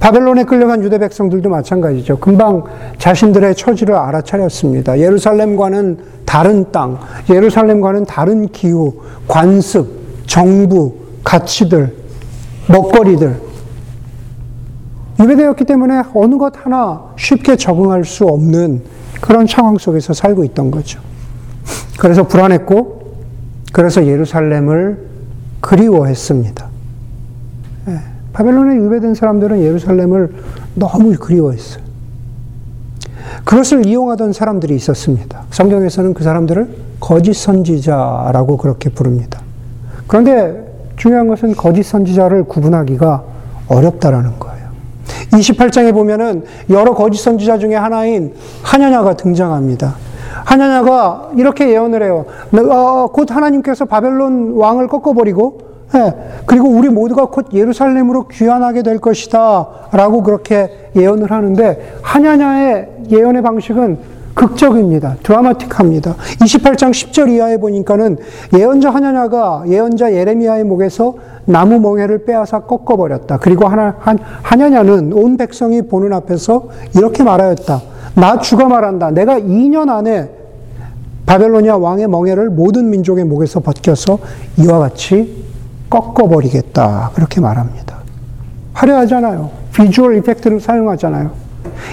바벨론에 0.00 0.44
끌려간 0.44 0.82
유대 0.82 0.98
백성들도 0.98 1.48
마찬가지죠. 1.48 2.18
금방 2.18 2.64
자신들의 2.98 3.54
처지를 3.56 3.94
알아차렸습니다. 3.96 4.98
예루살렘과는 4.98 5.98
다른 6.24 6.70
땅, 6.70 6.98
예루살렘과는 7.30 8.04
다른 8.04 8.48
기후, 8.48 9.02
관습, 9.26 10.26
정부, 10.26 10.94
가치들, 11.22 11.94
먹거리들. 12.68 13.40
유배되었기 15.20 15.64
때문에 15.64 16.02
어느 16.14 16.36
것 16.36 16.52
하나 16.64 17.02
쉽게 17.16 17.56
적응할 17.56 18.04
수 18.04 18.24
없는 18.24 18.82
그런 19.20 19.46
상황 19.46 19.78
속에서 19.78 20.12
살고 20.12 20.44
있던 20.44 20.70
거죠. 20.70 21.00
그래서 21.98 22.26
불안했고, 22.26 23.03
그래서 23.74 24.06
예루살렘을 24.06 24.96
그리워했습니다. 25.60 26.66
예, 27.88 27.98
바벨론에 28.32 28.76
유배된 28.76 29.16
사람들은 29.16 29.62
예루살렘을 29.62 30.32
너무 30.76 31.12
그리워했어요. 31.18 31.82
그것을 33.42 33.84
이용하던 33.84 34.32
사람들이 34.32 34.76
있었습니다. 34.76 35.42
성경에서는 35.50 36.14
그 36.14 36.22
사람들을 36.22 36.68
거짓 37.00 37.34
선지자라고 37.34 38.58
그렇게 38.58 38.90
부릅니다. 38.90 39.40
그런데 40.06 40.72
중요한 40.96 41.26
것은 41.26 41.56
거짓 41.56 41.82
선지자를 41.82 42.44
구분하기가 42.44 43.24
어렵다라는 43.66 44.38
거예요. 44.38 44.68
28장에 45.32 45.92
보면은 45.92 46.44
여러 46.70 46.94
거짓 46.94 47.20
선지자 47.22 47.58
중에 47.58 47.74
하나인 47.74 48.34
하냐냐가 48.62 49.16
등장합니다. 49.16 49.96
하냐냐가 50.44 51.30
이렇게 51.36 51.68
예언을 51.70 52.02
해요. 52.02 52.26
어, 52.70 53.08
곧 53.12 53.30
하나님께서 53.30 53.84
바벨론 53.86 54.52
왕을 54.54 54.88
꺾어버리고, 54.88 55.58
예, 55.94 56.14
그리고 56.46 56.68
우리 56.68 56.88
모두가 56.88 57.26
곧 57.26 57.48
예루살렘으로 57.52 58.28
귀환하게 58.28 58.82
될 58.82 58.98
것이다. 58.98 59.68
라고 59.92 60.22
그렇게 60.22 60.90
예언을 60.96 61.30
하는데, 61.30 61.98
하냐냐의 62.02 62.88
예언의 63.10 63.42
방식은 63.42 64.14
극적입니다. 64.34 65.16
드라마틱합니다. 65.22 66.16
28장 66.40 66.90
10절 66.90 67.30
이하에 67.30 67.56
보니까는 67.58 68.18
예언자 68.52 68.90
하냐냐가 68.90 69.62
예언자 69.68 70.12
예레미야의 70.12 70.64
목에서 70.64 71.14
나무 71.44 71.78
멍에를 71.78 72.24
빼앗아 72.24 72.60
꺾어버렸다. 72.60 73.38
그리고 73.38 73.68
하나, 73.68 73.94
한, 74.00 74.18
하냐냐는 74.42 75.12
온 75.12 75.36
백성이 75.36 75.82
보는 75.82 76.12
앞에서 76.12 76.68
이렇게 76.96 77.22
말하였다. 77.22 77.93
나 78.14 78.38
주가 78.38 78.68
말한다. 78.68 79.10
내가 79.10 79.38
2년 79.38 79.88
안에 79.88 80.30
바벨로니아 81.26 81.76
왕의 81.76 82.08
멍에를 82.08 82.50
모든 82.50 82.90
민족의 82.90 83.24
목에서 83.24 83.60
벗겨서 83.60 84.18
이와 84.58 84.78
같이 84.78 85.44
꺾어버리겠다. 85.90 87.10
그렇게 87.14 87.40
말합니다. 87.40 87.96
화려하잖아요. 88.74 89.50
비주얼 89.74 90.16
이펙트를 90.18 90.60
사용하잖아요. 90.60 91.30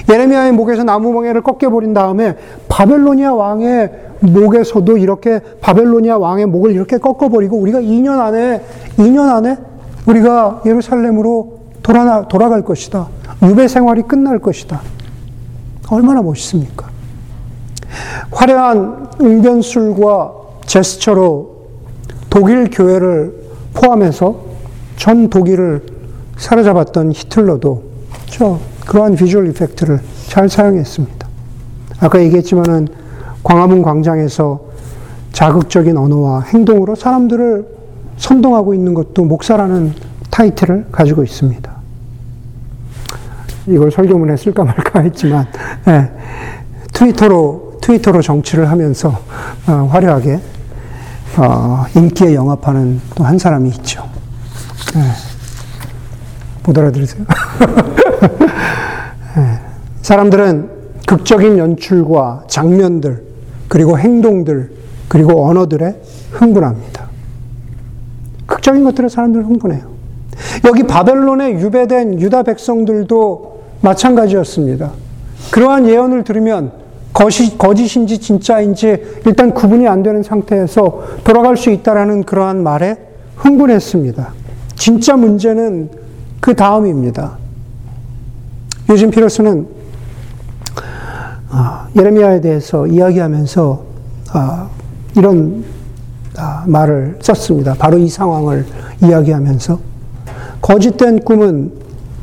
예레미야의 0.09 0.51
목에서 0.51 0.83
나무 0.83 1.11
멍에를 1.13 1.41
꺾여버린 1.41 1.93
다음에 1.93 2.35
바벨로니아 2.67 3.33
왕의 3.33 3.91
목에서도 4.19 4.97
이렇게 4.97 5.39
바벨로니아 5.61 6.17
왕의 6.17 6.45
목을 6.47 6.71
이렇게 6.71 6.97
꺾어버리고 6.97 7.57
우리가 7.57 7.79
2년 7.79 8.19
안에 8.19 8.61
2년 8.97 9.29
안에 9.29 9.57
우리가 10.05 10.61
예루살렘으로 10.65 11.59
돌아 11.81 12.27
돌아갈 12.27 12.63
것이다. 12.63 13.07
유배 13.43 13.67
생활이 13.67 14.03
끝날 14.03 14.39
것이다. 14.39 14.81
얼마나 15.91 16.21
멋있습니까? 16.21 16.89
화려한 18.31 19.09
응변술과 19.21 20.33
제스처로 20.65 21.67
독일 22.29 22.69
교회를 22.71 23.35
포함해서 23.73 24.39
전 24.95 25.29
독일을 25.29 25.85
사로잡았던 26.37 27.11
히틀러도 27.11 27.83
저 28.27 28.57
그러한 28.87 29.15
비주얼 29.15 29.49
이펙트를 29.49 29.99
잘 30.27 30.47
사용했습니다. 30.47 31.27
아까 31.99 32.21
얘기했지만은 32.21 32.87
광화문 33.43 33.81
광장에서 33.81 34.61
자극적인 35.33 35.97
언어와 35.97 36.41
행동으로 36.41 36.95
사람들을 36.95 37.67
선동하고 38.17 38.73
있는 38.73 38.93
것도 38.93 39.25
목사라는 39.25 39.93
타이틀을 40.29 40.87
가지고 40.91 41.23
있습니다. 41.23 41.80
이걸 43.67 43.91
설교문에 43.91 44.37
쓸까 44.37 44.63
말까 44.63 45.01
했지만, 45.01 45.47
예, 45.87 46.09
트위터로, 46.93 47.77
트위터로 47.81 48.21
정치를 48.21 48.69
하면서 48.69 49.09
어, 49.67 49.89
화려하게 49.91 50.39
어, 51.37 51.85
인기에 51.95 52.35
영합하는 52.35 52.99
또 53.15 53.23
한 53.23 53.37
사람이 53.37 53.69
있죠. 53.69 54.07
예, 54.95 55.01
못 56.65 56.77
알아들으세요? 56.77 57.25
예, 59.37 59.59
사람들은 60.01 60.69
극적인 61.07 61.57
연출과 61.57 62.43
장면들, 62.47 63.23
그리고 63.67 63.97
행동들, 63.97 64.71
그리고 65.07 65.45
언어들에 65.47 66.01
흥분합니다. 66.31 67.09
극적인 68.45 68.83
것들에 68.83 69.09
사람들 69.09 69.45
흥분해요. 69.45 69.91
여기 70.65 70.83
바벨론에 70.83 71.59
유배된 71.59 72.19
유다 72.19 72.43
백성들도 72.43 73.50
마찬가지였습니다. 73.81 74.91
그러한 75.51 75.87
예언을 75.87 76.23
들으면 76.23 76.71
거짓, 77.13 77.57
거짓인지 77.57 78.19
진짜인지 78.19 79.21
일단 79.25 79.53
구분이 79.53 79.87
안 79.87 80.01
되는 80.03 80.23
상태에서 80.23 81.03
돌아갈 81.23 81.57
수 81.57 81.69
있다라는 81.69 82.23
그러한 82.23 82.63
말에 82.63 82.97
흥분했습니다. 83.35 84.33
진짜 84.75 85.15
문제는 85.15 85.89
그 86.39 86.55
다음입니다. 86.55 87.37
요즘 88.89 89.09
피러스는 89.11 89.67
아, 91.49 91.87
예레미야에 91.97 92.41
대해서 92.41 92.87
이야기하면서 92.87 93.83
아, 94.33 94.69
이런 95.17 95.65
아, 96.37 96.63
말을 96.65 97.17
썼습니다. 97.21 97.75
바로 97.77 97.97
이 97.97 98.07
상황을 98.07 98.65
이야기하면서 99.03 99.79
거짓된 100.61 101.19
꿈은 101.19 101.73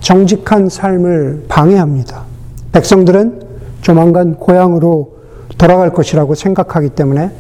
정직한 0.00 0.68
삶을 0.68 1.46
방해합니다. 1.48 2.22
백성들은 2.72 3.42
조만간 3.80 4.36
고향으로 4.36 5.18
돌아갈 5.56 5.92
것이라고 5.92 6.34
생각하기 6.34 6.90
때문에 6.90 7.30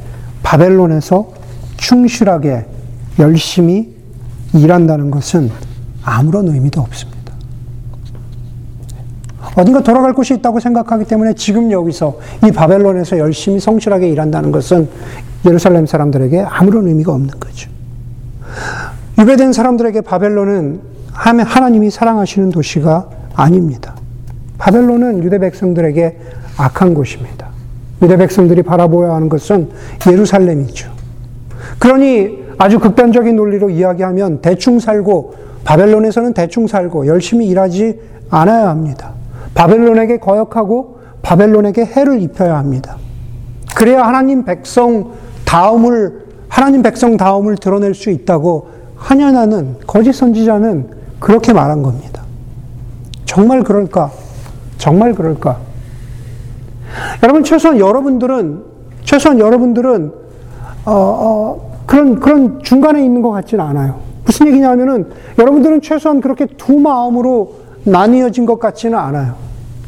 바벨론에서 0.42 1.28
충실하게 1.76 2.66
열심히 3.18 3.94
일한다는 4.54 5.10
것은 5.10 5.50
아무런 6.02 6.48
의미도 6.48 6.80
없습니다. 6.80 7.18
어딘가 9.56 9.82
돌아갈 9.82 10.12
곳이 10.12 10.34
있다고 10.34 10.60
생각하기 10.60 11.04
때문에 11.04 11.34
지금 11.34 11.70
여기서 11.72 12.18
이 12.46 12.52
바벨론에서 12.52 13.18
열심히 13.18 13.60
성실하게 13.60 14.08
일한다는 14.08 14.52
것은 14.52 14.88
예루살렘 15.46 15.86
사람들에게 15.86 16.40
아무런 16.42 16.86
의미가 16.86 17.12
없는 17.12 17.30
거죠. 17.40 17.70
유배된 19.18 19.52
사람들에게 19.52 20.00
바벨론은 20.02 20.80
하나님이 21.18 21.90
사랑하시는 21.90 22.50
도시가 22.50 23.08
아닙니다. 23.34 23.94
바벨론은 24.56 25.22
유대 25.24 25.38
백성들에게 25.38 26.16
악한 26.56 26.94
곳입니다. 26.94 27.48
유대 28.02 28.16
백성들이 28.16 28.62
바라보아야 28.62 29.14
하는 29.14 29.28
것은 29.28 29.68
예루살렘이죠. 30.10 30.90
그러니 31.78 32.44
아주 32.58 32.78
극단적인 32.78 33.34
논리로 33.36 33.70
이야기하면 33.70 34.40
대충 34.40 34.78
살고 34.78 35.34
바벨론에서는 35.64 36.34
대충 36.34 36.66
살고 36.66 37.06
열심히 37.06 37.46
일하지 37.48 38.00
않아야 38.30 38.68
합니다. 38.68 39.12
바벨론에게 39.54 40.18
거역하고 40.18 40.98
바벨론에게 41.22 41.84
해를 41.84 42.22
입혀야 42.22 42.56
합니다. 42.56 42.96
그래야 43.74 44.06
하나님 44.06 44.44
백성 44.44 45.12
다음을 45.44 46.26
하나님 46.48 46.82
백성 46.82 47.16
다음을 47.16 47.56
드러낼 47.56 47.94
수 47.94 48.10
있다고 48.10 48.68
하냐나는 48.96 49.76
거짓 49.86 50.12
선지자는 50.12 50.97
그렇게 51.20 51.52
말한 51.52 51.82
겁니다. 51.82 52.22
정말 53.24 53.62
그럴까? 53.62 54.10
정말 54.78 55.14
그럴까? 55.14 55.58
여러분 57.22 57.44
최소한 57.44 57.78
여러분들은 57.78 58.64
최소한 59.04 59.38
여러분들은 59.38 60.12
어, 60.84 60.92
어, 60.92 61.80
그런 61.86 62.20
그런 62.20 62.62
중간에 62.62 63.04
있는 63.04 63.22
것 63.22 63.30
같지는 63.30 63.64
않아요. 63.64 64.00
무슨 64.24 64.46
얘기냐면은 64.48 65.10
여러분들은 65.38 65.80
최소한 65.80 66.20
그렇게 66.20 66.46
두 66.46 66.78
마음으로 66.78 67.54
나뉘어진 67.84 68.46
것 68.46 68.58
같지는 68.58 68.98
않아요. 68.98 69.34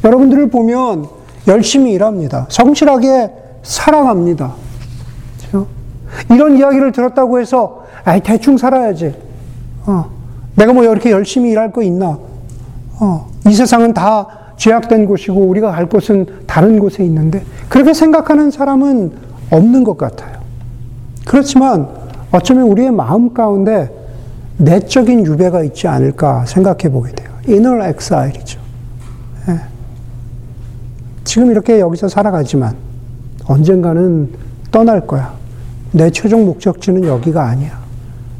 여러분들을 0.03 0.49
보면 0.49 1.07
열심히 1.47 1.93
일합니다. 1.93 2.47
성실하게 2.49 3.31
살아갑니다. 3.63 4.53
그렇죠? 5.37 5.67
이런 6.31 6.57
이야기를 6.57 6.91
들었다고 6.91 7.39
해서 7.39 7.85
아 8.03 8.17
대충 8.19 8.57
살아야지. 8.57 9.13
어, 9.85 10.09
내가 10.55 10.73
뭐 10.73 10.83
이렇게 10.83 11.11
열심히 11.11 11.51
일할 11.51 11.71
거 11.71 11.81
있나? 11.81 12.17
어, 12.99 13.29
이 13.47 13.53
세상은 13.53 13.93
다 13.93 14.27
죄악된 14.57 15.05
곳이고 15.05 15.41
우리가 15.41 15.71
갈 15.71 15.87
곳은 15.87 16.25
다른 16.45 16.79
곳에 16.79 17.03
있는데 17.03 17.43
그렇게 17.67 17.93
생각하는 17.93 18.51
사람은 18.51 19.11
없는 19.49 19.83
것 19.83 19.97
같아요. 19.97 20.39
그렇지만 21.25 21.87
어쩌면 22.31 22.67
우리의 22.67 22.91
마음 22.91 23.33
가운데 23.33 23.89
내적인 24.57 25.25
유배가 25.25 25.63
있지 25.63 25.87
않을까 25.87 26.45
생각해 26.45 26.89
보게 26.91 27.11
돼요. 27.11 27.29
inner 27.47 27.89
exile이죠. 27.89 28.59
예. 29.49 29.59
지금 31.23 31.49
이렇게 31.49 31.79
여기서 31.79 32.07
살아가지만 32.07 32.75
언젠가는 33.45 34.29
떠날 34.71 35.07
거야. 35.07 35.33
내 35.91 36.09
최종 36.11 36.45
목적지는 36.45 37.03
여기가 37.05 37.43
아니야. 37.43 37.79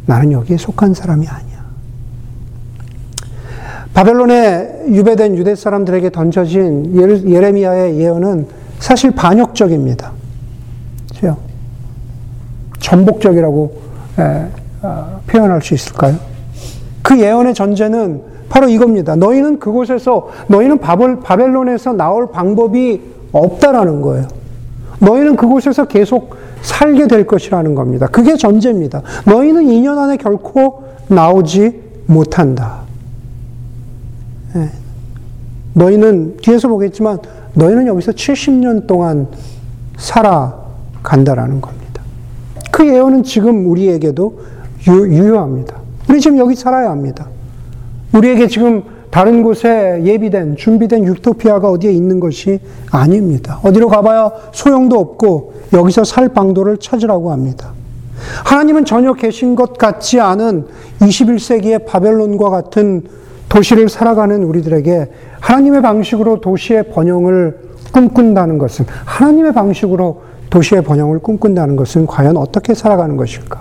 나는 0.06 0.32
여기에 0.32 0.58
속한 0.58 0.93
사람이 0.93 1.28
아니야. 1.28 1.51
바벨론에 4.02 4.86
유배된 4.88 5.38
유대 5.38 5.54
사람들에게 5.54 6.10
던져진 6.10 6.96
예레미야의 7.30 8.00
예언은 8.00 8.48
사실 8.80 9.12
반역적입니다. 9.12 10.12
그죠? 11.14 11.38
전복적이라고 12.80 13.74
에, 14.18 14.48
어, 14.82 15.22
표현할 15.28 15.62
수 15.62 15.76
있을까요? 15.76 16.16
그 17.04 17.20
예언의 17.20 17.54
전제는 17.54 18.24
바로 18.50 18.68
이겁니다. 18.70 19.16
너희는 19.16 19.60
그곳에서, 19.60 20.30
너희는 20.48 20.80
바벨, 20.80 21.20
바벨론에서 21.20 21.94
나올 21.94 22.32
방법이 22.32 23.02
없다라는 23.32 24.02
거예요. 24.02 24.28
너희는 25.00 25.36
그곳에서 25.36 25.86
계속 25.86 26.36
살게 26.64 27.06
될 27.08 27.28
것이라는 27.28 27.76
겁니다. 27.76 28.08
그게 28.08 28.36
전제입니다. 28.36 29.04
너희는 29.26 29.66
2년 29.66 30.00
안에 30.00 30.18
결코 30.18 30.86
나오지 31.08 31.80
못한다. 32.08 32.82
네. 34.54 34.70
너희는 35.74 36.38
뒤에서 36.38 36.68
보겠지만 36.68 37.20
너희는 37.54 37.88
여기서 37.88 38.12
70년 38.12 38.88
동안 38.88 39.28
살아간다라는 39.98 41.62
겁니다. 41.62 42.02
그 42.72 42.88
예언은 42.88 43.24
지금 43.24 43.68
우리에게도 43.68 44.40
유, 44.88 45.32
효합니다 45.32 45.78
우리 46.10 46.20
지금 46.20 46.38
여기 46.38 46.56
살아야 46.56 46.90
합니다. 46.90 47.28
우리에게 48.14 48.48
지금 48.48 48.84
다른 49.12 49.44
곳에 49.44 50.02
예비된, 50.04 50.56
준비된 50.56 51.06
유토피아가 51.06 51.70
어디에 51.70 51.92
있는 51.92 52.20
것이 52.20 52.60
아닙니다. 52.92 53.60
어디로 53.64 53.90
가봐야 53.90 54.32
소용도 54.54 55.00
없고 55.00 55.54
여기서 55.74 56.06
살 56.06 56.30
방도를 56.30 56.78
찾으라고 56.78 57.32
합니다. 57.32 57.74
하나님은 58.46 58.86
전혀 58.86 59.14
계신 59.14 59.56
것 59.56 59.78
같지 59.78 60.20
않은 60.20 60.66
21세기의 61.00 61.86
바벨론과 61.86 62.50
같은 62.50 63.04
도시를 63.52 63.90
살아가는 63.90 64.44
우리들에게 64.44 65.10
하나님의 65.42 65.82
방식으로 65.82 66.40
도시의 66.40 66.84
번영을 66.84 67.58
꿈꾼다는 67.92 68.58
것은 68.58 68.86
하나님의 69.06 69.52
방식으로 69.52 70.22
도시의 70.50 70.84
번영을 70.84 71.20
꿈꾼다는 71.20 71.76
것은 71.76 72.08
과연 72.08 72.38
어떻게 72.38 72.74
살아가는 72.74 73.18
것일까? 73.18 73.60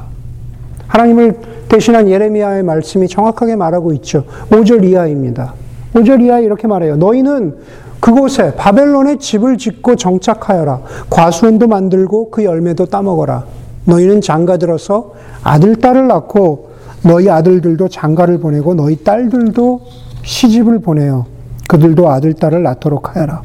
하나님을 0.86 1.40
대신한 1.68 2.08
예레미야의 2.08 2.62
말씀이 2.62 3.08
정확하게 3.08 3.56
말하고 3.56 3.92
있죠. 3.94 4.24
5절 4.50 4.84
이하입니다. 4.84 5.54
5절 5.94 6.22
이하에 6.22 6.44
이렇게 6.44 6.68
말해요. 6.68 6.94
너희는 6.96 7.56
그곳에 7.98 8.54
바벨론에 8.54 9.18
집을 9.18 9.58
짓고 9.58 9.96
정착하여라. 9.96 10.82
과수원도 11.10 11.66
만들고 11.66 12.30
그 12.30 12.44
열매도 12.44 12.86
따먹어라. 12.86 13.44
너희는 13.86 14.20
장가 14.20 14.56
들어서 14.56 15.14
아들, 15.42 15.74
딸을 15.76 16.06
낳고 16.06 16.69
너희 17.02 17.30
아들들도 17.30 17.88
장가를 17.88 18.38
보내고 18.38 18.74
너희 18.74 19.02
딸들도 19.02 19.80
시집을 20.22 20.80
보내요. 20.80 21.26
그들도 21.68 22.10
아들, 22.10 22.34
딸을 22.34 22.62
낳도록 22.62 23.14
하여라. 23.16 23.42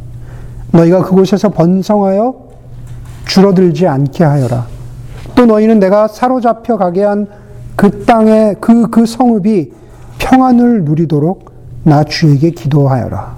너희가 0.71 1.03
그곳에서 1.03 1.49
번성하여 1.49 2.35
줄어들지 3.25 3.87
않게 3.87 4.23
하여라. 4.23 4.67
또 5.35 5.45
너희는 5.45 5.79
내가 5.79 6.07
사로잡혀 6.07 6.77
가게 6.77 7.03
한 7.03 7.27
그 7.75 8.05
땅의 8.05 8.55
그, 8.61 8.89
그 8.89 9.05
성읍이 9.05 9.71
평안을 10.17 10.85
누리도록 10.85 11.51
나 11.83 12.03
주에게 12.03 12.51
기도하여라. 12.51 13.35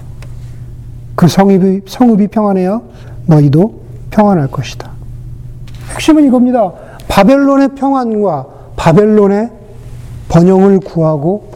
그 1.14 1.26
성읍이, 1.26 1.82
성읍이 1.86 2.28
평안해야 2.28 2.80
너희도 3.26 3.80
평안할 4.10 4.48
것이다. 4.48 4.90
핵심은 5.94 6.24
이겁니다. 6.26 6.72
바벨론의 7.08 7.74
평안과 7.74 8.46
바벨론의 8.76 9.50
번영을 10.28 10.80
구하고 10.80 11.50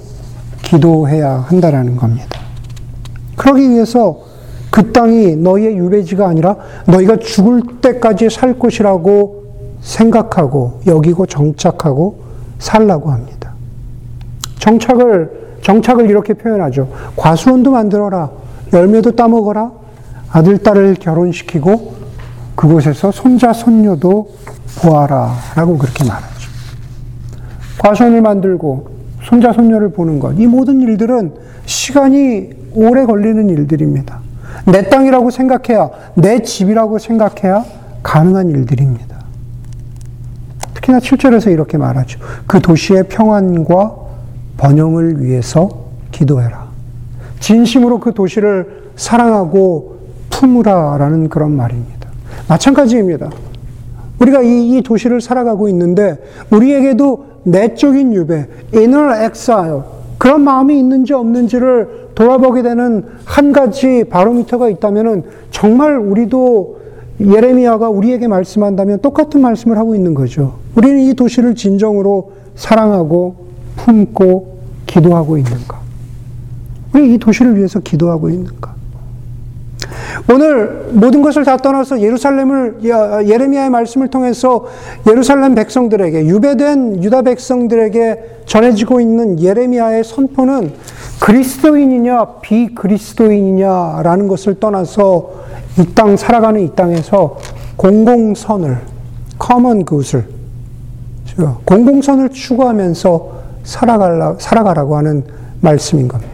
기도해야 0.62 1.44
한다라는 1.48 1.96
겁니다. 1.96 2.40
그러기 3.36 3.68
위해서 3.70 4.18
그 4.70 4.92
땅이 4.92 5.36
너희의 5.36 5.76
유배지가 5.76 6.26
아니라 6.26 6.56
너희가 6.86 7.18
죽을 7.18 7.62
때까지 7.82 8.30
살 8.30 8.58
곳이라고 8.58 9.42
생각하고 9.82 10.80
여기고 10.86 11.26
정착하고 11.26 12.22
살라고 12.58 13.10
합니다. 13.10 13.52
정착을 14.58 15.42
정착을 15.62 16.08
이렇게 16.08 16.34
표현하죠. 16.34 16.88
과수원도 17.16 17.70
만들어라. 17.70 18.30
열매도 18.72 19.14
따먹어라. 19.14 19.70
아들, 20.30 20.58
딸을 20.58 20.96
결혼시키고 20.96 21.94
그곳에서 22.56 23.12
손자, 23.12 23.52
손녀도 23.52 24.30
보아라. 24.80 25.34
라고 25.54 25.76
그렇게 25.76 26.04
말하죠. 26.04 26.31
과수원을 27.78 28.22
만들고 28.22 28.88
손자, 29.22 29.52
손녀를 29.52 29.90
보는 29.90 30.18
것. 30.18 30.34
이 30.38 30.46
모든 30.46 30.80
일들은 30.80 31.32
시간이 31.64 32.50
오래 32.74 33.04
걸리는 33.04 33.48
일들입니다. 33.48 34.20
내 34.66 34.88
땅이라고 34.88 35.30
생각해야, 35.30 35.90
내 36.14 36.42
집이라고 36.42 36.98
생각해야 36.98 37.64
가능한 38.02 38.50
일들입니다. 38.50 39.22
특히나 40.74 40.98
7절에서 40.98 41.52
이렇게 41.52 41.78
말하죠. 41.78 42.18
그 42.46 42.60
도시의 42.60 43.04
평안과 43.04 43.96
번영을 44.56 45.22
위해서 45.22 45.68
기도해라. 46.10 46.66
진심으로 47.40 48.00
그 48.00 48.12
도시를 48.12 48.90
사랑하고 48.96 49.98
품으라라는 50.30 51.28
그런 51.28 51.56
말입니다. 51.56 52.08
마찬가지입니다. 52.48 53.30
우리가 54.20 54.42
이, 54.42 54.76
이 54.76 54.82
도시를 54.82 55.20
살아가고 55.20 55.68
있는데 55.68 56.18
우리에게도 56.50 57.31
내적인 57.44 58.12
유배, 58.14 58.46
inner 58.74 59.24
exile 59.24 59.82
그런 60.18 60.42
마음이 60.42 60.78
있는지 60.78 61.12
없는지를 61.12 62.10
돌아보게 62.14 62.62
되는 62.62 63.04
한 63.24 63.52
가지 63.52 64.04
바로미터가 64.04 64.68
있다면 64.68 65.24
정말 65.50 65.96
우리도 65.98 66.80
예레미야가 67.20 67.88
우리에게 67.88 68.28
말씀한다면 68.28 69.00
똑같은 69.00 69.40
말씀을 69.40 69.78
하고 69.78 69.94
있는 69.94 70.14
거죠. 70.14 70.54
우리는 70.76 71.00
이 71.00 71.14
도시를 71.14 71.54
진정으로 71.54 72.32
사랑하고 72.54 73.36
품고 73.76 74.58
기도하고 74.86 75.38
있는가? 75.38 75.80
우리 76.94 77.14
이 77.14 77.18
도시를 77.18 77.56
위해서 77.56 77.80
기도하고 77.80 78.28
있는가? 78.28 78.74
오늘 80.32 80.88
모든 80.92 81.22
것을 81.22 81.44
다 81.44 81.56
떠나서 81.56 82.00
예루살렘을 82.00 82.78
예레미야의 82.82 83.70
말씀을 83.70 84.08
통해서 84.08 84.66
예루살렘 85.08 85.54
백성들에게 85.54 86.26
유배된 86.26 87.02
유다 87.02 87.22
백성들에게 87.22 88.42
전해지고 88.46 89.00
있는 89.00 89.40
예레미야의 89.40 90.04
선포는 90.04 90.72
그리스도인이냐 91.20 92.24
비그리스도인이냐라는 92.42 94.28
것을 94.28 94.58
떠나서 94.60 95.42
이 95.78 95.94
땅 95.94 96.16
살아가는 96.16 96.60
이 96.60 96.74
땅에서 96.74 97.38
공공선을 97.76 98.78
common 99.38 99.84
good을 99.84 100.26
공공선을 101.64 102.28
추구하면서 102.28 103.32
살아가라, 103.64 104.36
살아가라고 104.38 104.96
하는 104.98 105.24
말씀인 105.60 106.08
겁니다. 106.08 106.32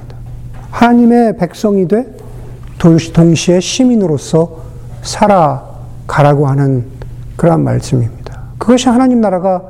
하나님의 0.72 1.36
백성이 1.36 1.86
돼 1.86 2.17
동시에 2.78 3.60
시민으로서 3.60 4.58
살아가라고 5.02 6.46
하는 6.46 6.86
그러한 7.36 7.62
말씀입니다. 7.64 8.40
그것이 8.58 8.88
하나님 8.88 9.20
나라가 9.20 9.62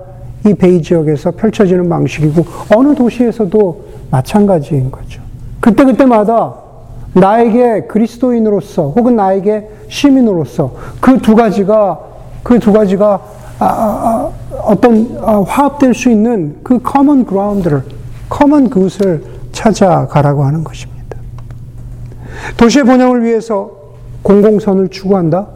이 0.46 0.54
Bay 0.54 0.82
지역에서 0.82 1.32
펼쳐지는 1.32 1.88
방식이고 1.88 2.44
어느 2.76 2.94
도시에서도 2.94 3.84
마찬가지인 4.10 4.90
거죠. 4.90 5.20
그때그때마다 5.60 6.54
나에게 7.14 7.86
그리스도인으로서 7.86 8.90
혹은 8.90 9.16
나에게 9.16 9.68
시민으로서 9.88 10.74
그 11.00 11.18
두 11.18 11.34
가지가 11.34 11.98
그 12.42 12.58
두 12.58 12.72
가지가 12.72 13.20
아, 13.60 13.64
아, 13.64 13.68
아, 13.68 14.30
어떤 14.62 15.18
아, 15.20 15.42
화합될 15.42 15.92
수 15.92 16.10
있는 16.10 16.58
그 16.62 16.78
common 16.80 17.24
ground를 17.24 17.82
common 18.28 18.70
그것을 18.70 19.24
찾아가라고 19.52 20.44
하는 20.44 20.62
것입니다. 20.62 20.97
도시의 22.56 22.84
번영을 22.84 23.24
위해서 23.24 23.70
공공선을 24.22 24.88
추구한다. 24.88 25.46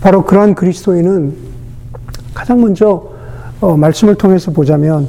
바로 0.00 0.24
그러한 0.24 0.54
그리스도인은 0.54 1.34
가장 2.34 2.60
먼저 2.60 3.10
어, 3.60 3.76
말씀을 3.76 4.16
통해서 4.16 4.50
보자면 4.50 5.08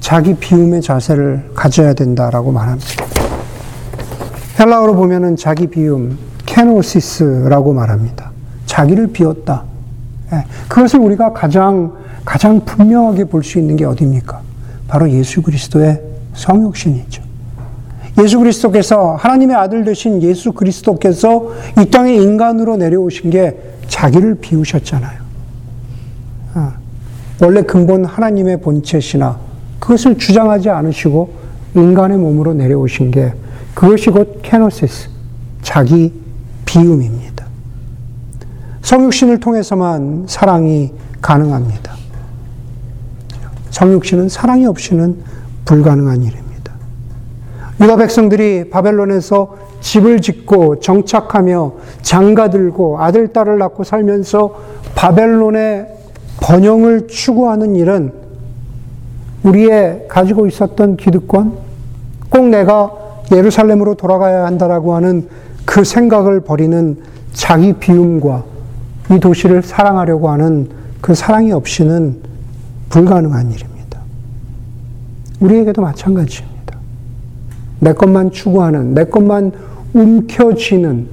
자기 0.00 0.34
비움의 0.34 0.82
자세를 0.82 1.50
가져야 1.54 1.94
된다라고 1.94 2.52
말합니다. 2.52 3.04
헬라어로 4.60 4.94
보면은 4.94 5.36
자기 5.36 5.66
비움, 5.66 6.18
케노시스라고 6.44 7.72
말합니다. 7.72 8.30
자기를 8.66 9.08
비웠다. 9.08 9.64
예, 10.32 10.44
그것을 10.68 11.00
우리가 11.00 11.32
가장 11.32 11.92
가장 12.24 12.64
분명하게 12.64 13.24
볼 13.24 13.42
수 13.42 13.58
있는 13.58 13.76
게 13.76 13.84
어디입니까? 13.84 14.40
바로 14.88 15.10
예수 15.10 15.42
그리스도의 15.42 16.00
성육신이죠. 16.34 17.23
예수 18.22 18.38
그리스도께서 18.38 19.16
하나님의 19.16 19.56
아들 19.56 19.84
되신 19.84 20.22
예수 20.22 20.52
그리스도께서 20.52 21.50
이 21.80 21.90
땅에 21.90 22.14
인간으로 22.14 22.76
내려오신 22.76 23.30
게 23.30 23.58
자기를 23.88 24.36
비우셨잖아요. 24.36 25.20
아, 26.54 26.74
원래 27.42 27.62
근본 27.62 28.04
하나님의 28.04 28.60
본체시나 28.60 29.38
그것을 29.80 30.16
주장하지 30.16 30.70
않으시고 30.70 31.34
인간의 31.74 32.18
몸으로 32.18 32.54
내려오신 32.54 33.10
게 33.10 33.34
그것이 33.74 34.10
곧 34.10 34.40
케노시스, 34.42 35.08
자기 35.62 36.12
비움입니다. 36.64 37.44
성육신을 38.82 39.40
통해서만 39.40 40.26
사랑이 40.28 40.92
가능합니다. 41.20 41.94
성육신은 43.70 44.28
사랑이 44.28 44.66
없이는 44.66 45.16
불가능한 45.64 46.22
일입니다. 46.22 46.43
유다 47.80 47.96
백성들이 47.96 48.70
바벨론에서 48.70 49.56
집을 49.80 50.20
짓고 50.20 50.80
정착하며 50.80 51.72
장가들고 52.02 53.00
아들, 53.00 53.28
딸을 53.28 53.58
낳고 53.58 53.84
살면서 53.84 54.54
바벨론의 54.94 55.88
번영을 56.40 57.08
추구하는 57.08 57.76
일은 57.76 58.12
우리의 59.42 60.06
가지고 60.08 60.46
있었던 60.46 60.96
기득권, 60.96 61.52
꼭 62.30 62.48
내가 62.48 62.92
예루살렘으로 63.32 63.94
돌아가야 63.94 64.46
한다라고 64.46 64.94
하는 64.94 65.28
그 65.64 65.84
생각을 65.84 66.40
버리는 66.40 66.96
자기 67.32 67.72
비움과 67.72 68.44
이 69.10 69.20
도시를 69.20 69.62
사랑하려고 69.62 70.30
하는 70.30 70.70
그 71.00 71.14
사랑이 71.14 71.52
없이는 71.52 72.20
불가능한 72.88 73.52
일입니다. 73.52 74.00
우리에게도 75.40 75.82
마찬가지입니다. 75.82 76.53
내 77.84 77.92
것만 77.92 78.30
추구하는, 78.30 78.94
내 78.94 79.04
것만 79.04 79.52
움켜쥐는, 79.92 81.06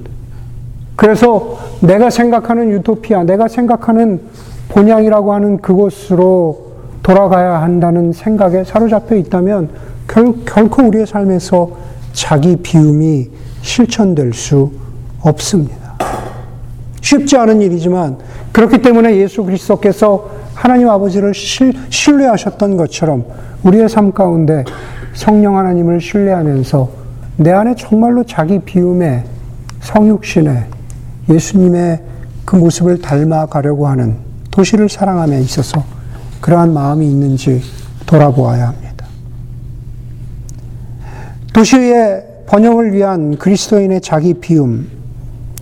그래서 0.96 1.58
내가 1.80 2.08
생각하는 2.08 2.70
유토피아, 2.70 3.24
내가 3.24 3.46
생각하는 3.46 4.22
본향이라고 4.70 5.34
하는 5.34 5.58
그곳으로 5.58 6.72
돌아가야 7.02 7.60
한다는 7.60 8.14
생각에 8.14 8.64
사로잡혀 8.64 9.16
있다면 9.16 9.68
결, 10.08 10.32
결코 10.46 10.84
우리의 10.84 11.06
삶에서 11.06 11.72
자기 12.14 12.56
비움이 12.56 13.28
실천될 13.60 14.32
수 14.32 14.72
없습니다. 15.20 15.76
쉽지 17.02 17.36
않은 17.36 17.60
일이지만 17.60 18.16
그렇기 18.52 18.80
때문에 18.80 19.16
예수 19.16 19.44
그리스도께서 19.44 20.26
하나님 20.54 20.88
아버지를 20.88 21.32
신뢰하셨던 21.34 22.76
것처럼 22.76 23.24
우리의 23.62 23.88
삶 23.88 24.12
가운데 24.12 24.64
성령 25.14 25.58
하나님을 25.58 26.00
신뢰하면서 26.00 26.90
내 27.38 27.50
안에 27.50 27.74
정말로 27.76 28.24
자기 28.24 28.58
비움에 28.58 29.24
성육신에 29.80 30.66
예수님의 31.28 32.02
그 32.44 32.56
모습을 32.56 33.00
닮아가려고 33.00 33.86
하는 33.86 34.16
도시를 34.50 34.88
사랑함에 34.88 35.40
있어서 35.40 35.84
그러한 36.40 36.72
마음이 36.72 37.08
있는지 37.08 37.62
돌아보아야 38.06 38.68
합니다. 38.68 39.06
도시의 41.52 42.24
번영을 42.46 42.92
위한 42.92 43.36
그리스도인의 43.38 44.00
자기 44.00 44.34
비움, 44.34 44.88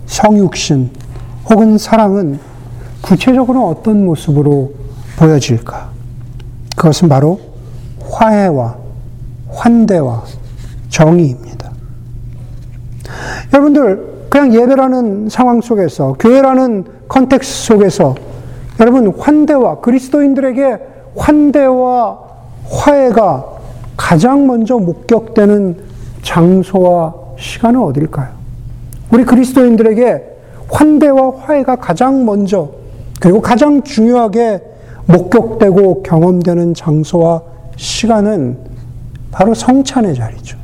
성육신 0.07 0.91
혹은 1.49 1.79
사랑은 1.79 2.39
구체적으로 3.11 3.67
어떤 3.67 4.05
모습으로 4.05 4.73
보여질까? 5.19 5.89
그것은 6.77 7.09
바로 7.09 7.41
화해와 8.09 8.77
환대와 9.51 10.23
정의입니다. 10.91 11.73
여러분들, 13.53 14.29
그냥 14.31 14.55
예배라는 14.55 15.29
상황 15.29 15.61
속에서, 15.61 16.15
교회라는 16.21 16.85
context 17.09 17.65
속에서, 17.65 18.15
여러분, 18.79 19.13
환대와, 19.19 19.81
그리스도인들에게 19.81 20.79
환대와 21.17 22.17
화해가 22.71 23.47
가장 23.97 24.47
먼저 24.47 24.79
목격되는 24.79 25.79
장소와 26.23 27.15
시간은 27.37 27.81
어딜까요? 27.83 28.29
우리 29.11 29.25
그리스도인들에게 29.25 30.23
환대와 30.71 31.33
화해가 31.41 31.75
가장 31.75 32.25
먼저, 32.25 32.79
그리고 33.21 33.41
가장 33.41 33.83
중요하게 33.83 34.63
목격되고 35.07 36.03
경험되는 36.03 36.75
장소와 36.75 37.43
시간은 37.77 38.59
바로 39.31 39.55
성찬의 39.55 40.15
자리죠. 40.15 40.59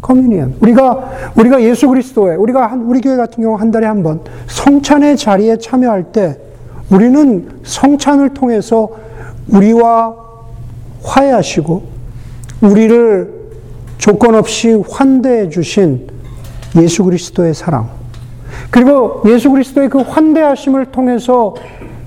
커뮤니언. 0.00 0.56
우리가 0.60 1.10
우리가 1.36 1.60
예수 1.62 1.88
그리스도의 1.88 2.36
우리가 2.36 2.66
한, 2.68 2.82
우리 2.82 3.00
교회 3.00 3.16
같은 3.16 3.42
경우 3.42 3.56
한 3.56 3.70
달에 3.72 3.86
한 3.86 4.02
번 4.02 4.20
성찬의 4.46 5.16
자리에 5.16 5.56
참여할 5.58 6.12
때 6.12 6.38
우리는 6.90 7.48
성찬을 7.64 8.34
통해서 8.34 8.88
우리와 9.48 10.14
화해하시고 11.02 11.82
우리를 12.60 13.34
조건 13.98 14.34
없이 14.36 14.80
환대해 14.88 15.48
주신 15.48 16.06
예수 16.76 17.02
그리스도의 17.04 17.54
사랑 17.54 17.88
그리고 18.70 19.22
예수 19.26 19.50
그리스도의 19.50 19.88
그 19.88 20.00
환대하심을 20.00 20.86
통해서 20.86 21.54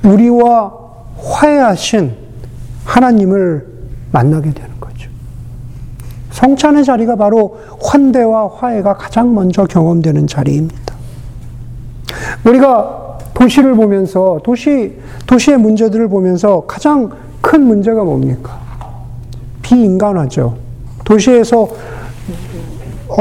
우리와 0.04 0.74
화해하신 1.18 2.14
하나님을 2.86 3.68
만나게 4.12 4.52
되는 4.52 4.70
거죠. 4.80 5.10
성찬의 6.32 6.86
자리가 6.86 7.16
바로 7.16 7.60
환대와 7.82 8.50
화해가 8.56 8.96
가장 8.96 9.34
먼저 9.34 9.66
경험되는 9.66 10.28
자리입니다. 10.28 10.96
우리가 12.46 13.18
도시를 13.34 13.76
보면서 13.76 14.40
도시 14.44 14.98
도시의 15.28 15.58
문제들을 15.58 16.08
보면서 16.10 16.62
가장 16.68 17.10
큰 17.42 17.66
문제가 17.66 18.04
뭡니까? 18.04 18.60
비인간화죠. 19.62 20.58
도시에서 21.06 21.70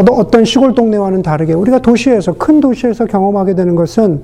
어떤 0.07 0.45
시골 0.45 0.75
동네와는 0.75 1.23
다르게 1.23 1.53
우리가 1.53 1.81
도시에서 1.81 2.35
큰 2.35 2.61
도시에서 2.61 3.07
경험하게 3.07 3.55
되는 3.55 3.75
것은 3.75 4.23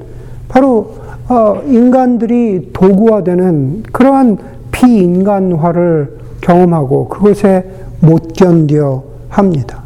바로 0.48 0.94
어, 1.28 1.62
인간들이 1.66 2.70
도구화되는 2.72 3.84
그러한 3.92 4.38
비인간화를 4.70 6.18
경험하고 6.40 7.08
그것에 7.08 7.64
못 8.00 8.32
견뎌 8.34 9.02
합니다. 9.28 9.82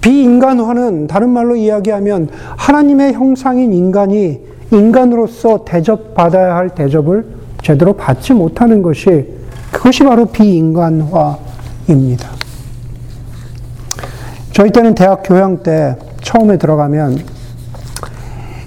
비인간화는 0.00 1.06
다른 1.06 1.30
말로 1.30 1.56
이야기하면 1.56 2.28
하나님의 2.56 3.12
형상인 3.12 3.72
인간이 3.72 4.40
인간으로서 4.72 5.64
대접받아야 5.64 6.56
할 6.56 6.70
대접을 6.70 7.26
제대로 7.62 7.92
받지 7.92 8.32
못하는 8.32 8.82
것이 8.82 9.26
그것이 9.70 10.04
바로 10.04 10.26
비인간화입니다. 10.26 12.39
저희 14.60 14.68
때는 14.68 14.94
대학 14.94 15.22
교양 15.24 15.62
때 15.62 15.96
처음에 16.20 16.58
들어가면 16.58 17.24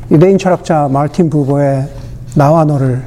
유대인 0.10 0.40
철학자 0.40 0.88
마르틴 0.88 1.30
부버의 1.30 1.88
나와 2.34 2.66
너를 2.66 3.04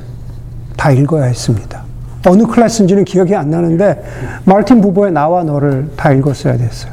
다 0.76 0.92
읽어야 0.92 1.24
했습니다. 1.24 1.82
어느 2.28 2.44
클래스인지는 2.44 3.04
기억이 3.04 3.34
안 3.34 3.50
나는데 3.50 4.04
마르틴 4.44 4.80
부버의 4.80 5.10
나와 5.10 5.42
너를 5.42 5.90
다 5.96 6.12
읽었어야 6.12 6.56
됐어요. 6.56 6.92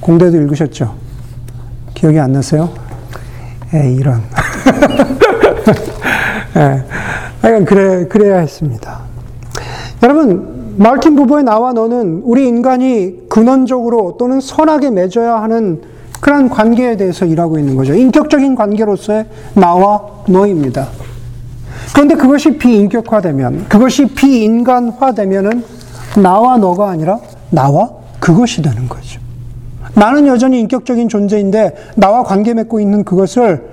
공대도 0.00 0.36
읽으셨죠? 0.42 0.94
기억이 1.94 2.20
안 2.20 2.32
나세요? 2.32 2.68
에 3.72 3.94
이런. 3.94 4.22
예. 6.56 7.64
그래, 7.64 8.06
그래야 8.08 8.40
했습니다. 8.40 9.00
여러분, 10.02 10.61
마르틴 10.76 11.16
부부의 11.16 11.44
나와 11.44 11.72
너는 11.72 12.22
우리 12.24 12.46
인간이 12.48 13.28
근원적으로 13.28 14.16
또는 14.18 14.40
선하게 14.40 14.90
맺어야 14.90 15.42
하는 15.42 15.82
그런 16.20 16.48
관계에 16.48 16.96
대해서 16.96 17.24
일하고 17.24 17.58
있는 17.58 17.76
거죠. 17.76 17.94
인격적인 17.94 18.54
관계로서의 18.54 19.26
나와 19.54 20.02
너입니다. 20.28 20.88
그런데 21.92 22.14
그것이 22.14 22.58
비인격화되면, 22.58 23.66
그것이 23.68 24.06
비인간화되면은 24.06 25.64
나와 26.22 26.56
너가 26.58 26.90
아니라 26.90 27.18
나와 27.50 27.90
그것이 28.20 28.62
되는 28.62 28.88
거죠. 28.88 29.20
나는 29.94 30.26
여전히 30.26 30.60
인격적인 30.60 31.08
존재인데 31.08 31.74
나와 31.96 32.22
관계 32.22 32.54
맺고 32.54 32.80
있는 32.80 33.04
그것을 33.04 33.72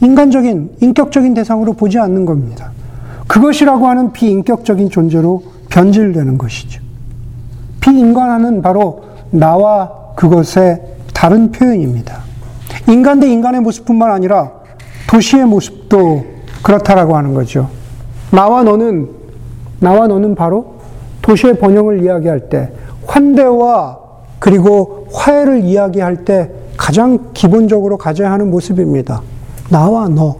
인간적인, 0.00 0.76
인격적인 0.80 1.34
대상으로 1.34 1.74
보지 1.74 1.98
않는 1.98 2.24
겁니다. 2.24 2.70
그것이라고 3.26 3.86
하는 3.86 4.12
비인격적인 4.12 4.90
존재로 4.90 5.42
변질되는 5.70 6.36
것이죠. 6.36 6.80
비인간화는 7.80 8.60
바로 8.62 9.04
나와 9.30 9.90
그것의 10.16 10.82
다른 11.14 11.50
표현입니다. 11.50 12.20
인간 12.88 13.20
대 13.20 13.30
인간의 13.30 13.60
모습뿐만 13.62 14.10
아니라 14.10 14.52
도시의 15.08 15.46
모습도 15.46 16.24
그렇다라고 16.62 17.16
하는 17.16 17.34
거죠. 17.34 17.70
나와 18.30 18.62
너는, 18.62 19.08
나와 19.80 20.06
너는 20.06 20.34
바로 20.34 20.74
도시의 21.22 21.58
번영을 21.58 22.02
이야기할 22.02 22.48
때 22.48 22.72
환대와 23.06 23.98
그리고 24.38 25.06
화해를 25.12 25.64
이야기할 25.64 26.24
때 26.24 26.50
가장 26.76 27.30
기본적으로 27.34 27.98
가져야 27.98 28.30
하는 28.32 28.50
모습입니다. 28.50 29.22
나와 29.68 30.08
너. 30.08 30.36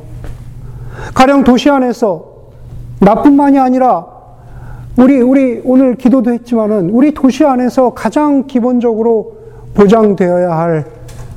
가령 1.14 1.44
도시 1.44 1.70
안에서 1.70 2.24
나뿐만이 3.00 3.58
아니라 3.58 4.06
우리 5.00 5.18
우리 5.18 5.62
오늘 5.64 5.94
기도도 5.94 6.30
했지만은 6.30 6.90
우리 6.90 7.14
도시 7.14 7.42
안에서 7.42 7.94
가장 7.94 8.46
기본적으로 8.46 9.38
보장되어야 9.72 10.54
할 10.54 10.84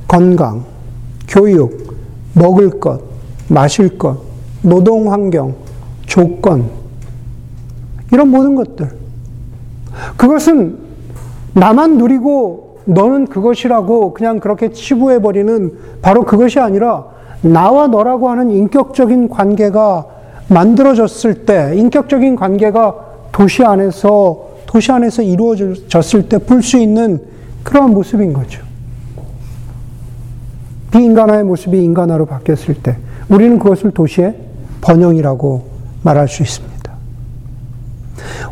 건강, 0.06 0.64
교육, 1.26 1.96
먹을 2.34 2.78
것, 2.78 3.00
마실 3.48 3.96
것, 3.96 4.18
노동 4.60 5.10
환경, 5.10 5.54
조건 6.04 6.68
이런 8.12 8.28
모든 8.28 8.54
것들. 8.54 8.90
그것은 10.18 10.76
나만 11.54 11.96
누리고 11.96 12.80
너는 12.84 13.28
그것이라고 13.28 14.12
그냥 14.12 14.40
그렇게 14.40 14.72
치부해 14.72 15.22
버리는 15.22 15.72
바로 16.02 16.24
그것이 16.24 16.60
아니라 16.60 17.06
나와 17.40 17.86
너라고 17.86 18.28
하는 18.28 18.50
인격적인 18.50 19.30
관계가 19.30 20.04
만들어졌을 20.48 21.46
때, 21.46 21.72
인격적인 21.76 22.36
관계가 22.36 23.13
도시 23.34 23.64
안에서, 23.64 24.48
도시 24.64 24.92
안에서 24.92 25.20
이루어졌을 25.22 26.28
때 26.28 26.38
볼 26.38 26.62
수 26.62 26.78
있는 26.78 27.20
그러한 27.64 27.90
모습인 27.90 28.32
거죠. 28.32 28.62
비인간화의 30.92 31.42
모습이 31.42 31.82
인간화로 31.82 32.26
바뀌었을 32.26 32.74
때, 32.76 32.96
우리는 33.28 33.58
그것을 33.58 33.90
도시의 33.90 34.36
번영이라고 34.82 35.66
말할 36.02 36.28
수 36.28 36.44
있습니다. 36.44 36.92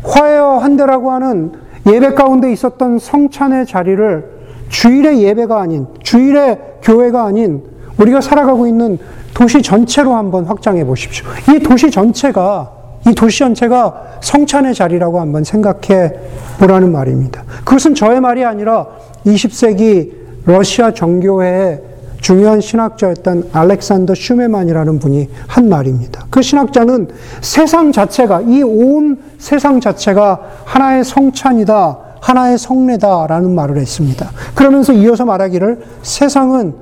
화해와 0.03 0.61
환대라고 0.61 1.11
하는 1.11 1.53
예배 1.87 2.13
가운데 2.13 2.51
있었던 2.51 2.99
성찬의 2.99 3.65
자리를 3.65 4.33
주일의 4.67 5.23
예배가 5.23 5.61
아닌, 5.61 5.87
주일의 6.01 6.59
교회가 6.81 7.23
아닌 7.23 7.63
우리가 7.97 8.19
살아가고 8.19 8.67
있는 8.67 8.97
도시 9.33 9.61
전체로 9.61 10.13
한번 10.13 10.43
확장해 10.43 10.83
보십시오. 10.83 11.25
이 11.55 11.59
도시 11.59 11.89
전체가 11.89 12.82
이 13.07 13.13
도시 13.13 13.39
전체가 13.39 14.19
성찬의 14.21 14.73
자리라고 14.73 15.19
한번 15.19 15.43
생각해 15.43 16.13
보라는 16.59 16.91
말입니다. 16.91 17.43
그것은 17.65 17.95
저의 17.95 18.21
말이 18.21 18.45
아니라 18.45 18.87
20세기 19.25 20.11
러시아 20.45 20.93
정교회의 20.93 21.81
중요한 22.21 22.61
신학자였던 22.61 23.49
알렉산더 23.51 24.15
슈메만이라는 24.15 24.99
분이 24.99 25.29
한 25.47 25.67
말입니다. 25.67 26.25
그 26.29 26.41
신학자는 26.41 27.09
세상 27.41 27.91
자체가, 27.91 28.41
이 28.47 28.63
온 28.63 29.17
세상 29.37 29.81
자체가 29.81 30.39
하나의 30.63 31.03
성찬이다, 31.03 31.97
하나의 32.21 32.57
성례다라는 32.57 33.53
말을 33.53 33.77
했습니다. 33.77 34.31
그러면서 34.55 34.93
이어서 34.93 35.25
말하기를 35.25 35.83
세상은 36.01 36.75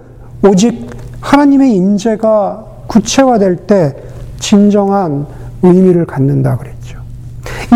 오직 0.47 0.87
하나님의 1.21 1.73
임재가 1.73 2.65
구체화될 2.85 3.55
때 3.65 3.95
진정한 4.39 5.25
의미를 5.63 6.05
갖는다 6.05 6.57
그랬죠. 6.57 6.99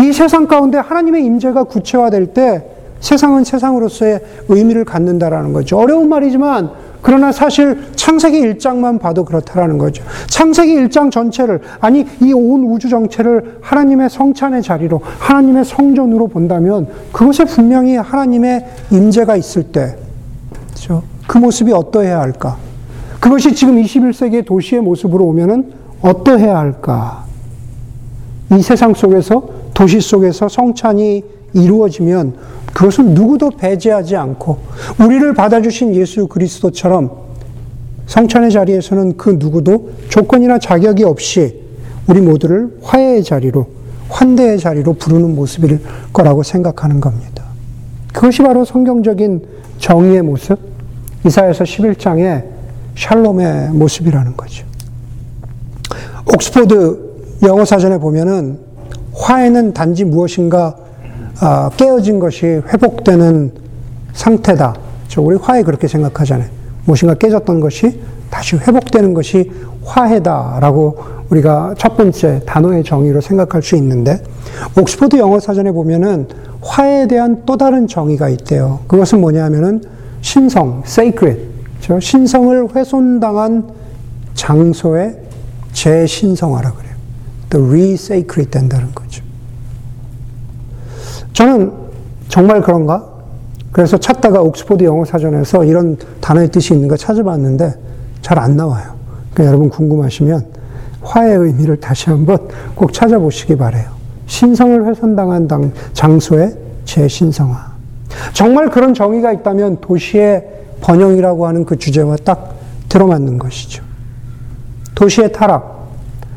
이 0.02 0.12
세상 0.12 0.46
가운데 0.46 0.78
하나님의 0.78 1.24
임재가 1.24 1.64
구체화될 1.64 2.28
때 2.34 2.64
세상은 3.00 3.44
세상으로서의 3.44 4.20
의미를 4.48 4.84
갖는다라는 4.84 5.52
거죠. 5.52 5.76
어려운 5.78 6.08
말이지만 6.08 6.70
그러나 7.02 7.30
사실 7.30 7.82
창세기 7.94 8.40
1장만 8.40 8.98
봐도 8.98 9.24
그렇다라는 9.24 9.78
거죠. 9.78 10.02
창세기 10.28 10.74
1장 10.74 11.10
전체를 11.10 11.60
아니 11.80 12.04
이 12.20 12.32
온 12.32 12.64
우주 12.64 12.88
전체를 12.88 13.58
하나님의 13.60 14.10
성찬의 14.10 14.62
자리로 14.62 15.00
하나님의 15.18 15.64
성전으로 15.64 16.26
본다면 16.28 16.88
그것에 17.12 17.44
분명히 17.44 17.96
하나님의 17.96 18.66
임재가 18.90 19.36
있을 19.36 19.64
때 19.64 19.96
그렇죠? 20.66 21.02
그 21.28 21.38
모습이 21.38 21.72
어떠해야 21.72 22.18
할까? 22.18 22.56
그것이 23.20 23.54
지금 23.54 23.80
21세기의 23.80 24.44
도시의 24.44 24.80
모습으로 24.82 25.24
오면은 25.26 25.72
어떠해야 26.02 26.58
할까? 26.58 27.25
이 28.52 28.62
세상 28.62 28.94
속에서 28.94 29.48
도시 29.74 30.00
속에서 30.00 30.48
성찬이 30.48 31.24
이루어지면 31.52 32.34
그것은 32.72 33.14
누구도 33.14 33.50
배제하지 33.50 34.16
않고 34.16 34.58
우리를 35.00 35.32
받아주신 35.34 35.94
예수 35.94 36.26
그리스도처럼 36.26 37.10
성찬의 38.06 38.50
자리에서는 38.52 39.16
그 39.16 39.36
누구도 39.38 39.90
조건이나 40.08 40.58
자격이 40.58 41.02
없이 41.04 41.62
우리 42.06 42.20
모두를 42.20 42.78
화해의 42.82 43.24
자리로 43.24 43.66
환대의 44.08 44.60
자리로 44.60 44.92
부르는 44.94 45.34
모습일 45.34 45.80
거라고 46.12 46.42
생각하는 46.42 47.00
겁니다. 47.00 47.44
그것이 48.12 48.42
바로 48.42 48.64
성경적인 48.64 49.44
정의의 49.78 50.22
모습, 50.22 50.58
이사에서 51.26 51.64
11장의 51.64 52.44
샬롬의 52.96 53.70
모습이라는 53.70 54.36
거죠. 54.36 54.64
옥스포드 56.32 57.05
영어 57.42 57.64
사전에 57.64 57.98
보면은 57.98 58.58
화해는 59.14 59.72
단지 59.72 60.04
무엇인가 60.04 60.76
아, 61.40 61.70
깨어진 61.76 62.18
것이 62.18 62.46
회복되는 62.46 63.52
상태다. 64.14 64.74
저 65.08 65.20
우리 65.20 65.36
화해 65.36 65.62
그렇게 65.62 65.86
생각하잖아요. 65.86 66.48
무엇인가 66.84 67.14
깨졌던 67.14 67.60
것이 67.60 68.00
다시 68.30 68.56
회복되는 68.56 69.14
것이 69.14 69.50
화해다라고 69.84 70.98
우리가 71.30 71.74
첫 71.78 71.96
번째 71.96 72.40
단어의 72.46 72.84
정의로 72.84 73.20
생각할 73.20 73.62
수 73.62 73.76
있는데 73.76 74.22
옥스포드 74.78 75.16
영어 75.16 75.40
사전에 75.40 75.72
보면은 75.72 76.28
화해에 76.62 77.06
대한 77.06 77.42
또 77.46 77.56
다른 77.56 77.86
정의가 77.86 78.28
있대요. 78.30 78.80
그것은 78.86 79.20
뭐냐면은 79.20 79.82
신성, 80.22 80.82
sacred, 80.84 81.40
저 81.80 82.00
신성을 82.00 82.74
훼손당한 82.74 83.68
장소의 84.34 85.16
재신성화라 85.72 86.72
그래요. 86.72 86.85
또 87.50 87.68
re-sacred 87.68 88.50
된다는 88.50 88.94
거죠. 88.94 89.22
저는 91.32 91.72
정말 92.28 92.60
그런가? 92.62 93.04
그래서 93.72 93.98
찾다가 93.98 94.40
옥스포드 94.40 94.84
영어 94.84 95.04
사전에서 95.04 95.64
이런 95.64 95.98
단어의 96.20 96.50
뜻이 96.50 96.74
있는가 96.74 96.96
찾아봤는데 96.96 97.74
잘 98.22 98.38
안 98.38 98.56
나와요. 98.56 98.94
그러니까 99.32 99.44
여러분 99.44 99.68
궁금하시면 99.68 100.46
화의 101.02 101.36
의미를 101.36 101.78
다시 101.78 102.10
한번 102.10 102.48
꼭 102.74 102.92
찾아보시기 102.92 103.56
바래요. 103.56 103.90
신성을 104.26 104.86
훼손당한 104.86 105.46
장소의 105.92 106.56
재신성화. 106.84 107.76
정말 108.32 108.70
그런 108.70 108.94
정의가 108.94 109.32
있다면 109.32 109.80
도시의 109.80 110.44
번영이라고 110.80 111.46
하는 111.46 111.64
그 111.64 111.76
주제와 111.76 112.16
딱 112.24 112.54
들어맞는 112.88 113.38
것이죠. 113.38 113.84
도시의 114.94 115.32
타락, 115.32 115.75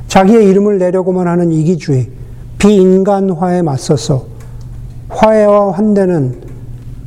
자기의 0.10 0.48
이름을 0.50 0.80
내려고만 0.80 1.28
하는 1.28 1.52
이기주의, 1.52 2.10
비인간화에 2.58 3.62
맞서서 3.62 4.26
화해와 5.08 5.72
환대는 5.72 6.42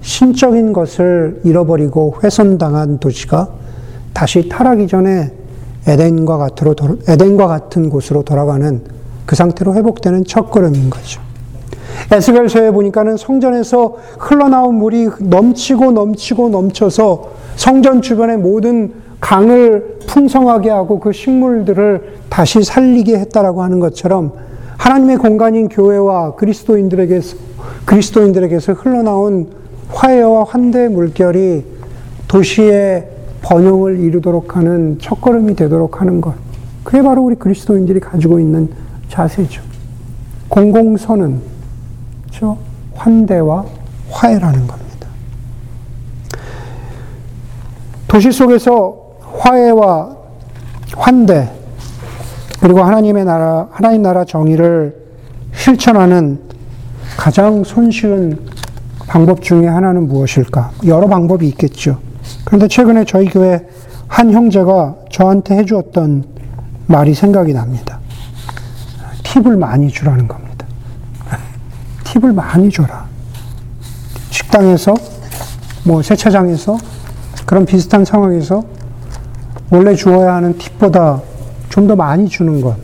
신적인 0.01 0.73
것을 0.73 1.41
잃어버리고 1.45 2.15
훼손당한 2.23 2.99
도시가 2.99 3.49
다시 4.13 4.49
타락이 4.49 4.87
전에 4.87 5.33
에덴과 5.87 6.39
같으로 6.39 6.75
에덴과 7.09 7.49
같은 7.49 7.91
곳으로 7.91 8.23
돌아가는 8.23 8.81
그 9.27 9.37
상태로 9.37 9.75
회복되는 9.75 10.25
첫걸음인 10.25 10.91
거죠. 10.91 11.21
에스겔서에 12.11 12.71
보니까는 12.71 13.17
성전에서 13.17 13.97
흘러나온 14.19 14.77
물이 14.77 15.09
넘치고 15.21 15.93
넘치고 15.93 16.51
넘쳐서 16.51 17.31
성전 17.57 18.01
주변의 18.01 18.39
모든 18.39 18.93
강을 19.23 20.01
풍성하게 20.09 20.69
하고 20.69 20.99
그 20.99 21.13
식물들을 21.13 22.19
다시 22.29 22.63
살리게 22.63 23.17
했다라고 23.19 23.63
하는 23.63 23.79
것처럼 23.79 24.33
하나님의 24.77 25.19
공간인 25.19 25.69
교회와 25.69 26.35
그리스도인들에게서 26.35 27.37
그리스도인들에게서 27.87 28.73
흘러나온 28.73 29.49
화해와 29.91 30.45
환대의 30.45 30.89
물결이 30.91 31.65
도시의 32.27 33.09
번영을 33.43 34.01
이루도록 34.01 34.57
하는 34.57 34.99
첫걸음이 35.01 35.55
되도록 35.55 36.01
하는 36.01 36.21
것. 36.21 36.35
그게 36.83 37.01
바로 37.01 37.23
우리 37.23 37.37
그리스도인들이 37.37 38.01
가지고 38.01 38.41
있는 38.41 38.71
자세죠. 39.09 39.63
공공선은, 40.49 41.41
그 42.39 42.57
환대와 42.95 43.65
화해라는 44.11 44.67
겁니다. 44.67 45.09
도시 48.09 48.33
속에서 48.33 49.02
화해와 49.39 50.17
환대, 50.97 51.51
그리고 52.61 52.83
하나님의 52.83 53.25
나라, 53.25 53.67
하나님 53.73 54.03
나라 54.03 54.25
정의를 54.25 54.95
실천하는 55.55 56.41
가장 57.17 57.65
손쉬운 57.65 58.39
방법 59.07 59.43
중에 59.43 59.67
하나는 59.67 60.09
무엇일까? 60.09 60.71
여러 60.87 61.07
방법이 61.07 61.47
있겠죠. 61.49 61.99
그런데 62.45 62.69
최근에 62.69 63.05
저희 63.05 63.29
교회 63.29 63.67
한 64.09 64.33
형제가 64.33 64.95
저한테 65.11 65.57
해주었던 65.59 66.25
말이 66.87 67.15
생각이 67.15 67.53
납니다. 67.53 67.99
팁을 69.25 69.57
많이 69.57 69.89
주라는 69.89 70.29
겁니다. 70.29 70.67
팁을 72.05 72.33
많이 72.33 72.71
줘라. 72.71 73.07
식당에서, 74.31 74.95
뭐, 75.85 76.03
세차장에서, 76.03 76.79
그런 77.47 77.67
비슷한 77.67 78.05
상황에서 78.05 78.63
원래 79.73 79.95
주어야 79.95 80.35
하는 80.35 80.57
팁보다 80.59 81.23
좀 81.73 81.89
더 81.89 81.97
많이 81.97 82.29
주는 82.29 82.61
것. 82.61 82.77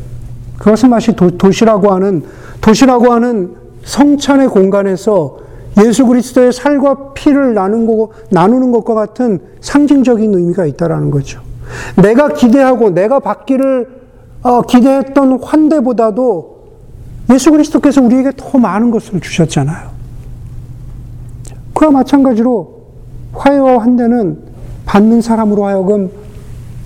그것은 0.56 0.88
마치 0.88 1.14
도, 1.14 1.30
도시라고 1.30 1.92
하는, 1.92 2.24
도시라고 2.62 3.12
하는 3.12 3.54
성찬의 3.84 4.48
공간에서 4.48 5.38
예수 5.84 6.06
그리스도의 6.06 6.52
살과 6.52 7.12
피를 7.12 7.54
나누는 7.54 8.72
것과 8.72 8.94
같은 8.94 9.40
상징적인 9.60 10.34
의미가 10.34 10.66
있다라는 10.66 11.10
거죠. 11.10 11.40
내가 11.96 12.28
기대하고 12.28 12.90
내가 12.90 13.20
받기를 13.20 13.98
어, 14.42 14.62
기대했던 14.62 15.42
환대보다도 15.42 16.58
예수 17.30 17.50
그리스도께서 17.50 18.00
우리에게 18.02 18.32
더 18.36 18.58
많은 18.58 18.90
것을 18.90 19.20
주셨잖아요. 19.20 19.90
그와 21.74 21.90
마찬가지로 21.90 22.82
화해와 23.34 23.78
환대는 23.78 24.38
받는 24.86 25.20
사람으로 25.20 25.66
하여금 25.66 26.10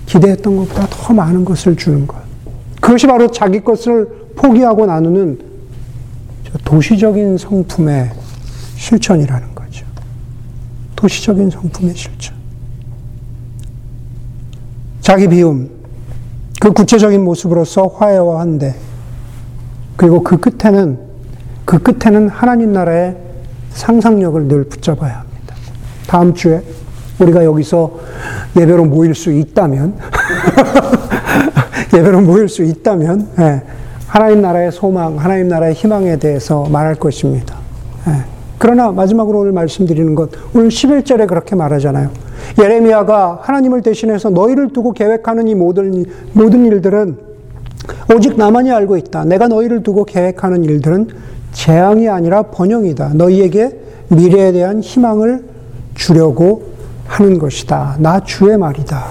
기대했던 0.05 0.55
것보다 0.57 0.87
더 0.89 1.13
많은 1.13 1.45
것을 1.45 1.75
주는 1.75 2.05
것. 2.05 2.17
그것이 2.81 3.07
바로 3.07 3.29
자기 3.31 3.59
것을 3.61 4.07
포기하고 4.35 4.85
나누는 4.85 5.39
도시적인 6.65 7.37
성품의 7.37 8.11
실천이라는 8.75 9.55
거죠. 9.55 9.85
도시적인 10.95 11.49
성품의 11.49 11.95
실천. 11.95 12.35
자기 15.01 15.27
비움, 15.27 15.69
그 16.59 16.71
구체적인 16.71 17.23
모습으로서 17.23 17.87
화해와 17.87 18.41
한대, 18.41 18.75
그리고 19.95 20.23
그 20.23 20.37
끝에는, 20.37 20.97
그 21.65 21.79
끝에는 21.79 22.29
하나님 22.29 22.73
나라의 22.73 23.17
상상력을 23.71 24.47
늘 24.47 24.63
붙잡아야 24.65 25.19
합니다. 25.19 25.55
다음 26.07 26.33
주에 26.33 26.63
우리가 27.19 27.45
여기서 27.45 27.91
예배로 28.57 28.85
모일 28.85 29.15
수 29.15 29.31
있다면, 29.31 29.95
예배로 31.93 32.21
모일 32.21 32.49
수 32.49 32.63
있다면, 32.63 33.27
예, 33.39 33.61
하나님 34.07 34.41
나라의 34.41 34.71
소망, 34.71 35.17
하나님 35.17 35.47
나라의 35.47 35.73
희망에 35.73 36.17
대해서 36.17 36.67
말할 36.69 36.95
것입니다. 36.95 37.55
예. 38.07 38.23
그러나 38.57 38.91
마지막으로 38.91 39.39
오늘 39.39 39.51
말씀드리는 39.51 40.15
것, 40.15 40.29
오늘 40.53 40.69
11절에 40.69 41.27
그렇게 41.27 41.55
말하잖아요. 41.55 42.09
예레미야가 42.61 43.39
하나님을 43.41 43.81
대신해서 43.81 44.29
너희를 44.29 44.71
두고 44.73 44.93
계획하는 44.93 45.47
이 45.47 45.55
모든, 45.55 46.05
모든 46.33 46.65
일들은 46.65 47.17
오직 48.15 48.37
나만이 48.37 48.71
알고 48.71 48.97
있다. 48.97 49.25
내가 49.25 49.47
너희를 49.47 49.83
두고 49.83 50.05
계획하는 50.05 50.63
일들은 50.63 51.07
재앙이 51.51 52.09
아니라 52.09 52.43
번영이다. 52.43 53.13
너희에게 53.15 53.79
미래에 54.09 54.51
대한 54.51 54.81
희망을 54.81 55.43
주려고 55.95 56.72
하는 57.05 57.39
것이다. 57.39 57.97
나 57.99 58.19
주의 58.21 58.57
말이다. 58.57 59.03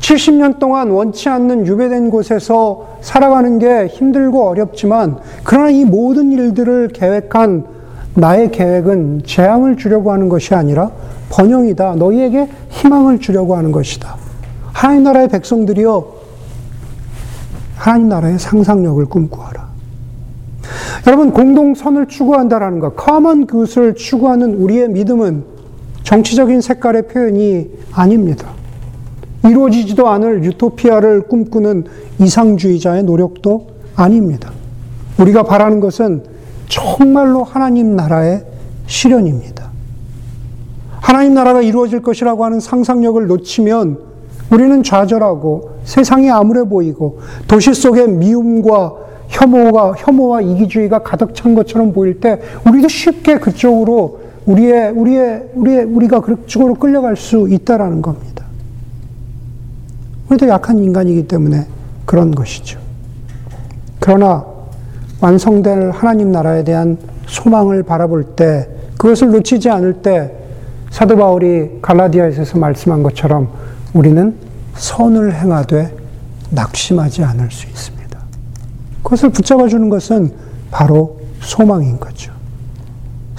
70년 0.00 0.58
동안 0.58 0.90
원치 0.90 1.28
않는 1.28 1.66
유배된 1.66 2.10
곳에서 2.10 2.96
살아가는 3.00 3.58
게 3.58 3.86
힘들고 3.86 4.48
어렵지만, 4.48 5.18
그러나 5.42 5.70
이 5.70 5.84
모든 5.84 6.32
일들을 6.32 6.88
계획한 6.88 7.66
나의 8.14 8.50
계획은 8.50 9.22
재앙을 9.26 9.76
주려고 9.76 10.12
하는 10.12 10.28
것이 10.28 10.54
아니라 10.54 10.90
번영이다. 11.30 11.96
너희에게 11.96 12.48
희망을 12.70 13.18
주려고 13.18 13.56
하는 13.56 13.72
것이다. 13.72 14.16
하나님 14.72 15.04
나라의 15.04 15.28
백성들이여, 15.28 16.06
하나님 17.76 18.08
나라의 18.08 18.38
상상력을 18.38 19.04
꿈꾸어라. 19.06 19.64
여러분, 21.06 21.32
공동선을 21.32 22.06
추구한다라는 22.06 22.78
것, 22.78 22.94
common 22.98 23.46
good을 23.46 23.94
추구하는 23.94 24.54
우리의 24.54 24.88
믿음은 24.88 25.53
정치적인 26.04 26.60
색깔의 26.60 27.08
표현이 27.08 27.70
아닙니다. 27.92 28.48
이루어지지도 29.44 30.08
않을 30.08 30.44
유토피아를 30.44 31.22
꿈꾸는 31.22 31.84
이상주의자의 32.20 33.02
노력도 33.02 33.66
아닙니다. 33.96 34.52
우리가 35.18 35.42
바라는 35.42 35.80
것은 35.80 36.22
정말로 36.68 37.42
하나님 37.42 37.96
나라의 37.96 38.44
실현입니다. 38.86 39.70
하나님 41.00 41.34
나라가 41.34 41.60
이루어질 41.62 42.00
것이라고 42.00 42.44
하는 42.44 42.60
상상력을 42.60 43.26
놓치면 43.26 43.98
우리는 44.50 44.82
좌절하고 44.82 45.78
세상이 45.84 46.30
암울해 46.30 46.64
보이고 46.64 47.20
도시 47.46 47.74
속에 47.74 48.06
미움과 48.06 48.94
혐오가 49.28 49.92
혐오와 49.96 50.42
이기주의가 50.42 51.02
가득 51.02 51.34
찬 51.34 51.54
것처럼 51.54 51.92
보일 51.92 52.20
때 52.20 52.40
우리도 52.66 52.88
쉽게 52.88 53.38
그쪽으로 53.38 54.23
우리의 54.46 54.90
우리의 54.90 55.50
우리의 55.54 55.84
우리가 55.84 56.20
그쪽으로 56.20 56.74
끌려갈 56.74 57.16
수 57.16 57.48
있다라는 57.48 58.02
겁니다. 58.02 58.44
우리도 60.28 60.48
약한 60.48 60.78
인간이기 60.78 61.26
때문에 61.26 61.66
그런 62.04 62.34
것이죠. 62.34 62.78
그러나 64.00 64.44
완성될 65.20 65.90
하나님 65.90 66.30
나라에 66.32 66.64
대한 66.64 66.98
소망을 67.26 67.82
바라볼 67.82 68.36
때 68.36 68.68
그것을 68.98 69.30
놓치지 69.30 69.70
않을 69.70 70.02
때 70.02 70.32
사도 70.90 71.16
바울이 71.16 71.78
갈라디아에서 71.80 72.58
말씀한 72.58 73.02
것처럼 73.02 73.48
우리는 73.94 74.34
선을 74.74 75.34
행하되 75.34 75.96
낙심하지 76.50 77.24
않을 77.24 77.50
수 77.50 77.66
있습니다. 77.66 78.18
그것을 79.02 79.30
붙잡아 79.30 79.68
주는 79.68 79.88
것은 79.88 80.32
바로 80.70 81.20
소망인 81.40 81.98
거죠. 81.98 82.33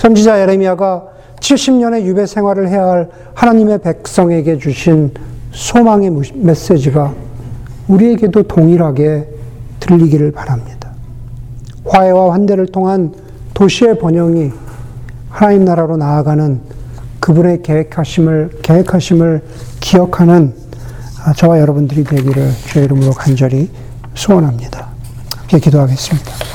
선지자 0.06 0.38
에레미야가 0.38 1.04
70년의 1.40 2.04
유배 2.06 2.28
생활을 2.28 2.70
해야 2.70 2.86
할 2.86 3.10
하나님의 3.34 3.80
백성에게 3.80 4.60
주신 4.60 5.12
소망의 5.52 6.12
메시지가 6.36 7.12
우리에게도 7.88 8.44
동일하게 8.44 9.28
들리기를 9.80 10.32
바랍니다. 10.32 10.92
화해와 11.86 12.34
환대를 12.34 12.68
통한 12.68 13.16
도시의 13.56 13.98
번영이 13.98 14.52
하나님 15.32 15.66
나라로 15.66 15.98
나아가는 15.98 16.62
그분의 17.20 17.64
계획하심을, 17.64 18.60
계획하심을 18.62 19.42
기억하는 19.80 20.54
저와 21.36 21.60
여러분들이 21.60 22.04
되기를 22.04 22.52
주의 22.68 22.86
이름으로 22.86 23.10
간절히 23.10 23.72
소원합니다. 24.14 24.88
함께 25.36 25.58
기도하겠습니다. 25.58 26.55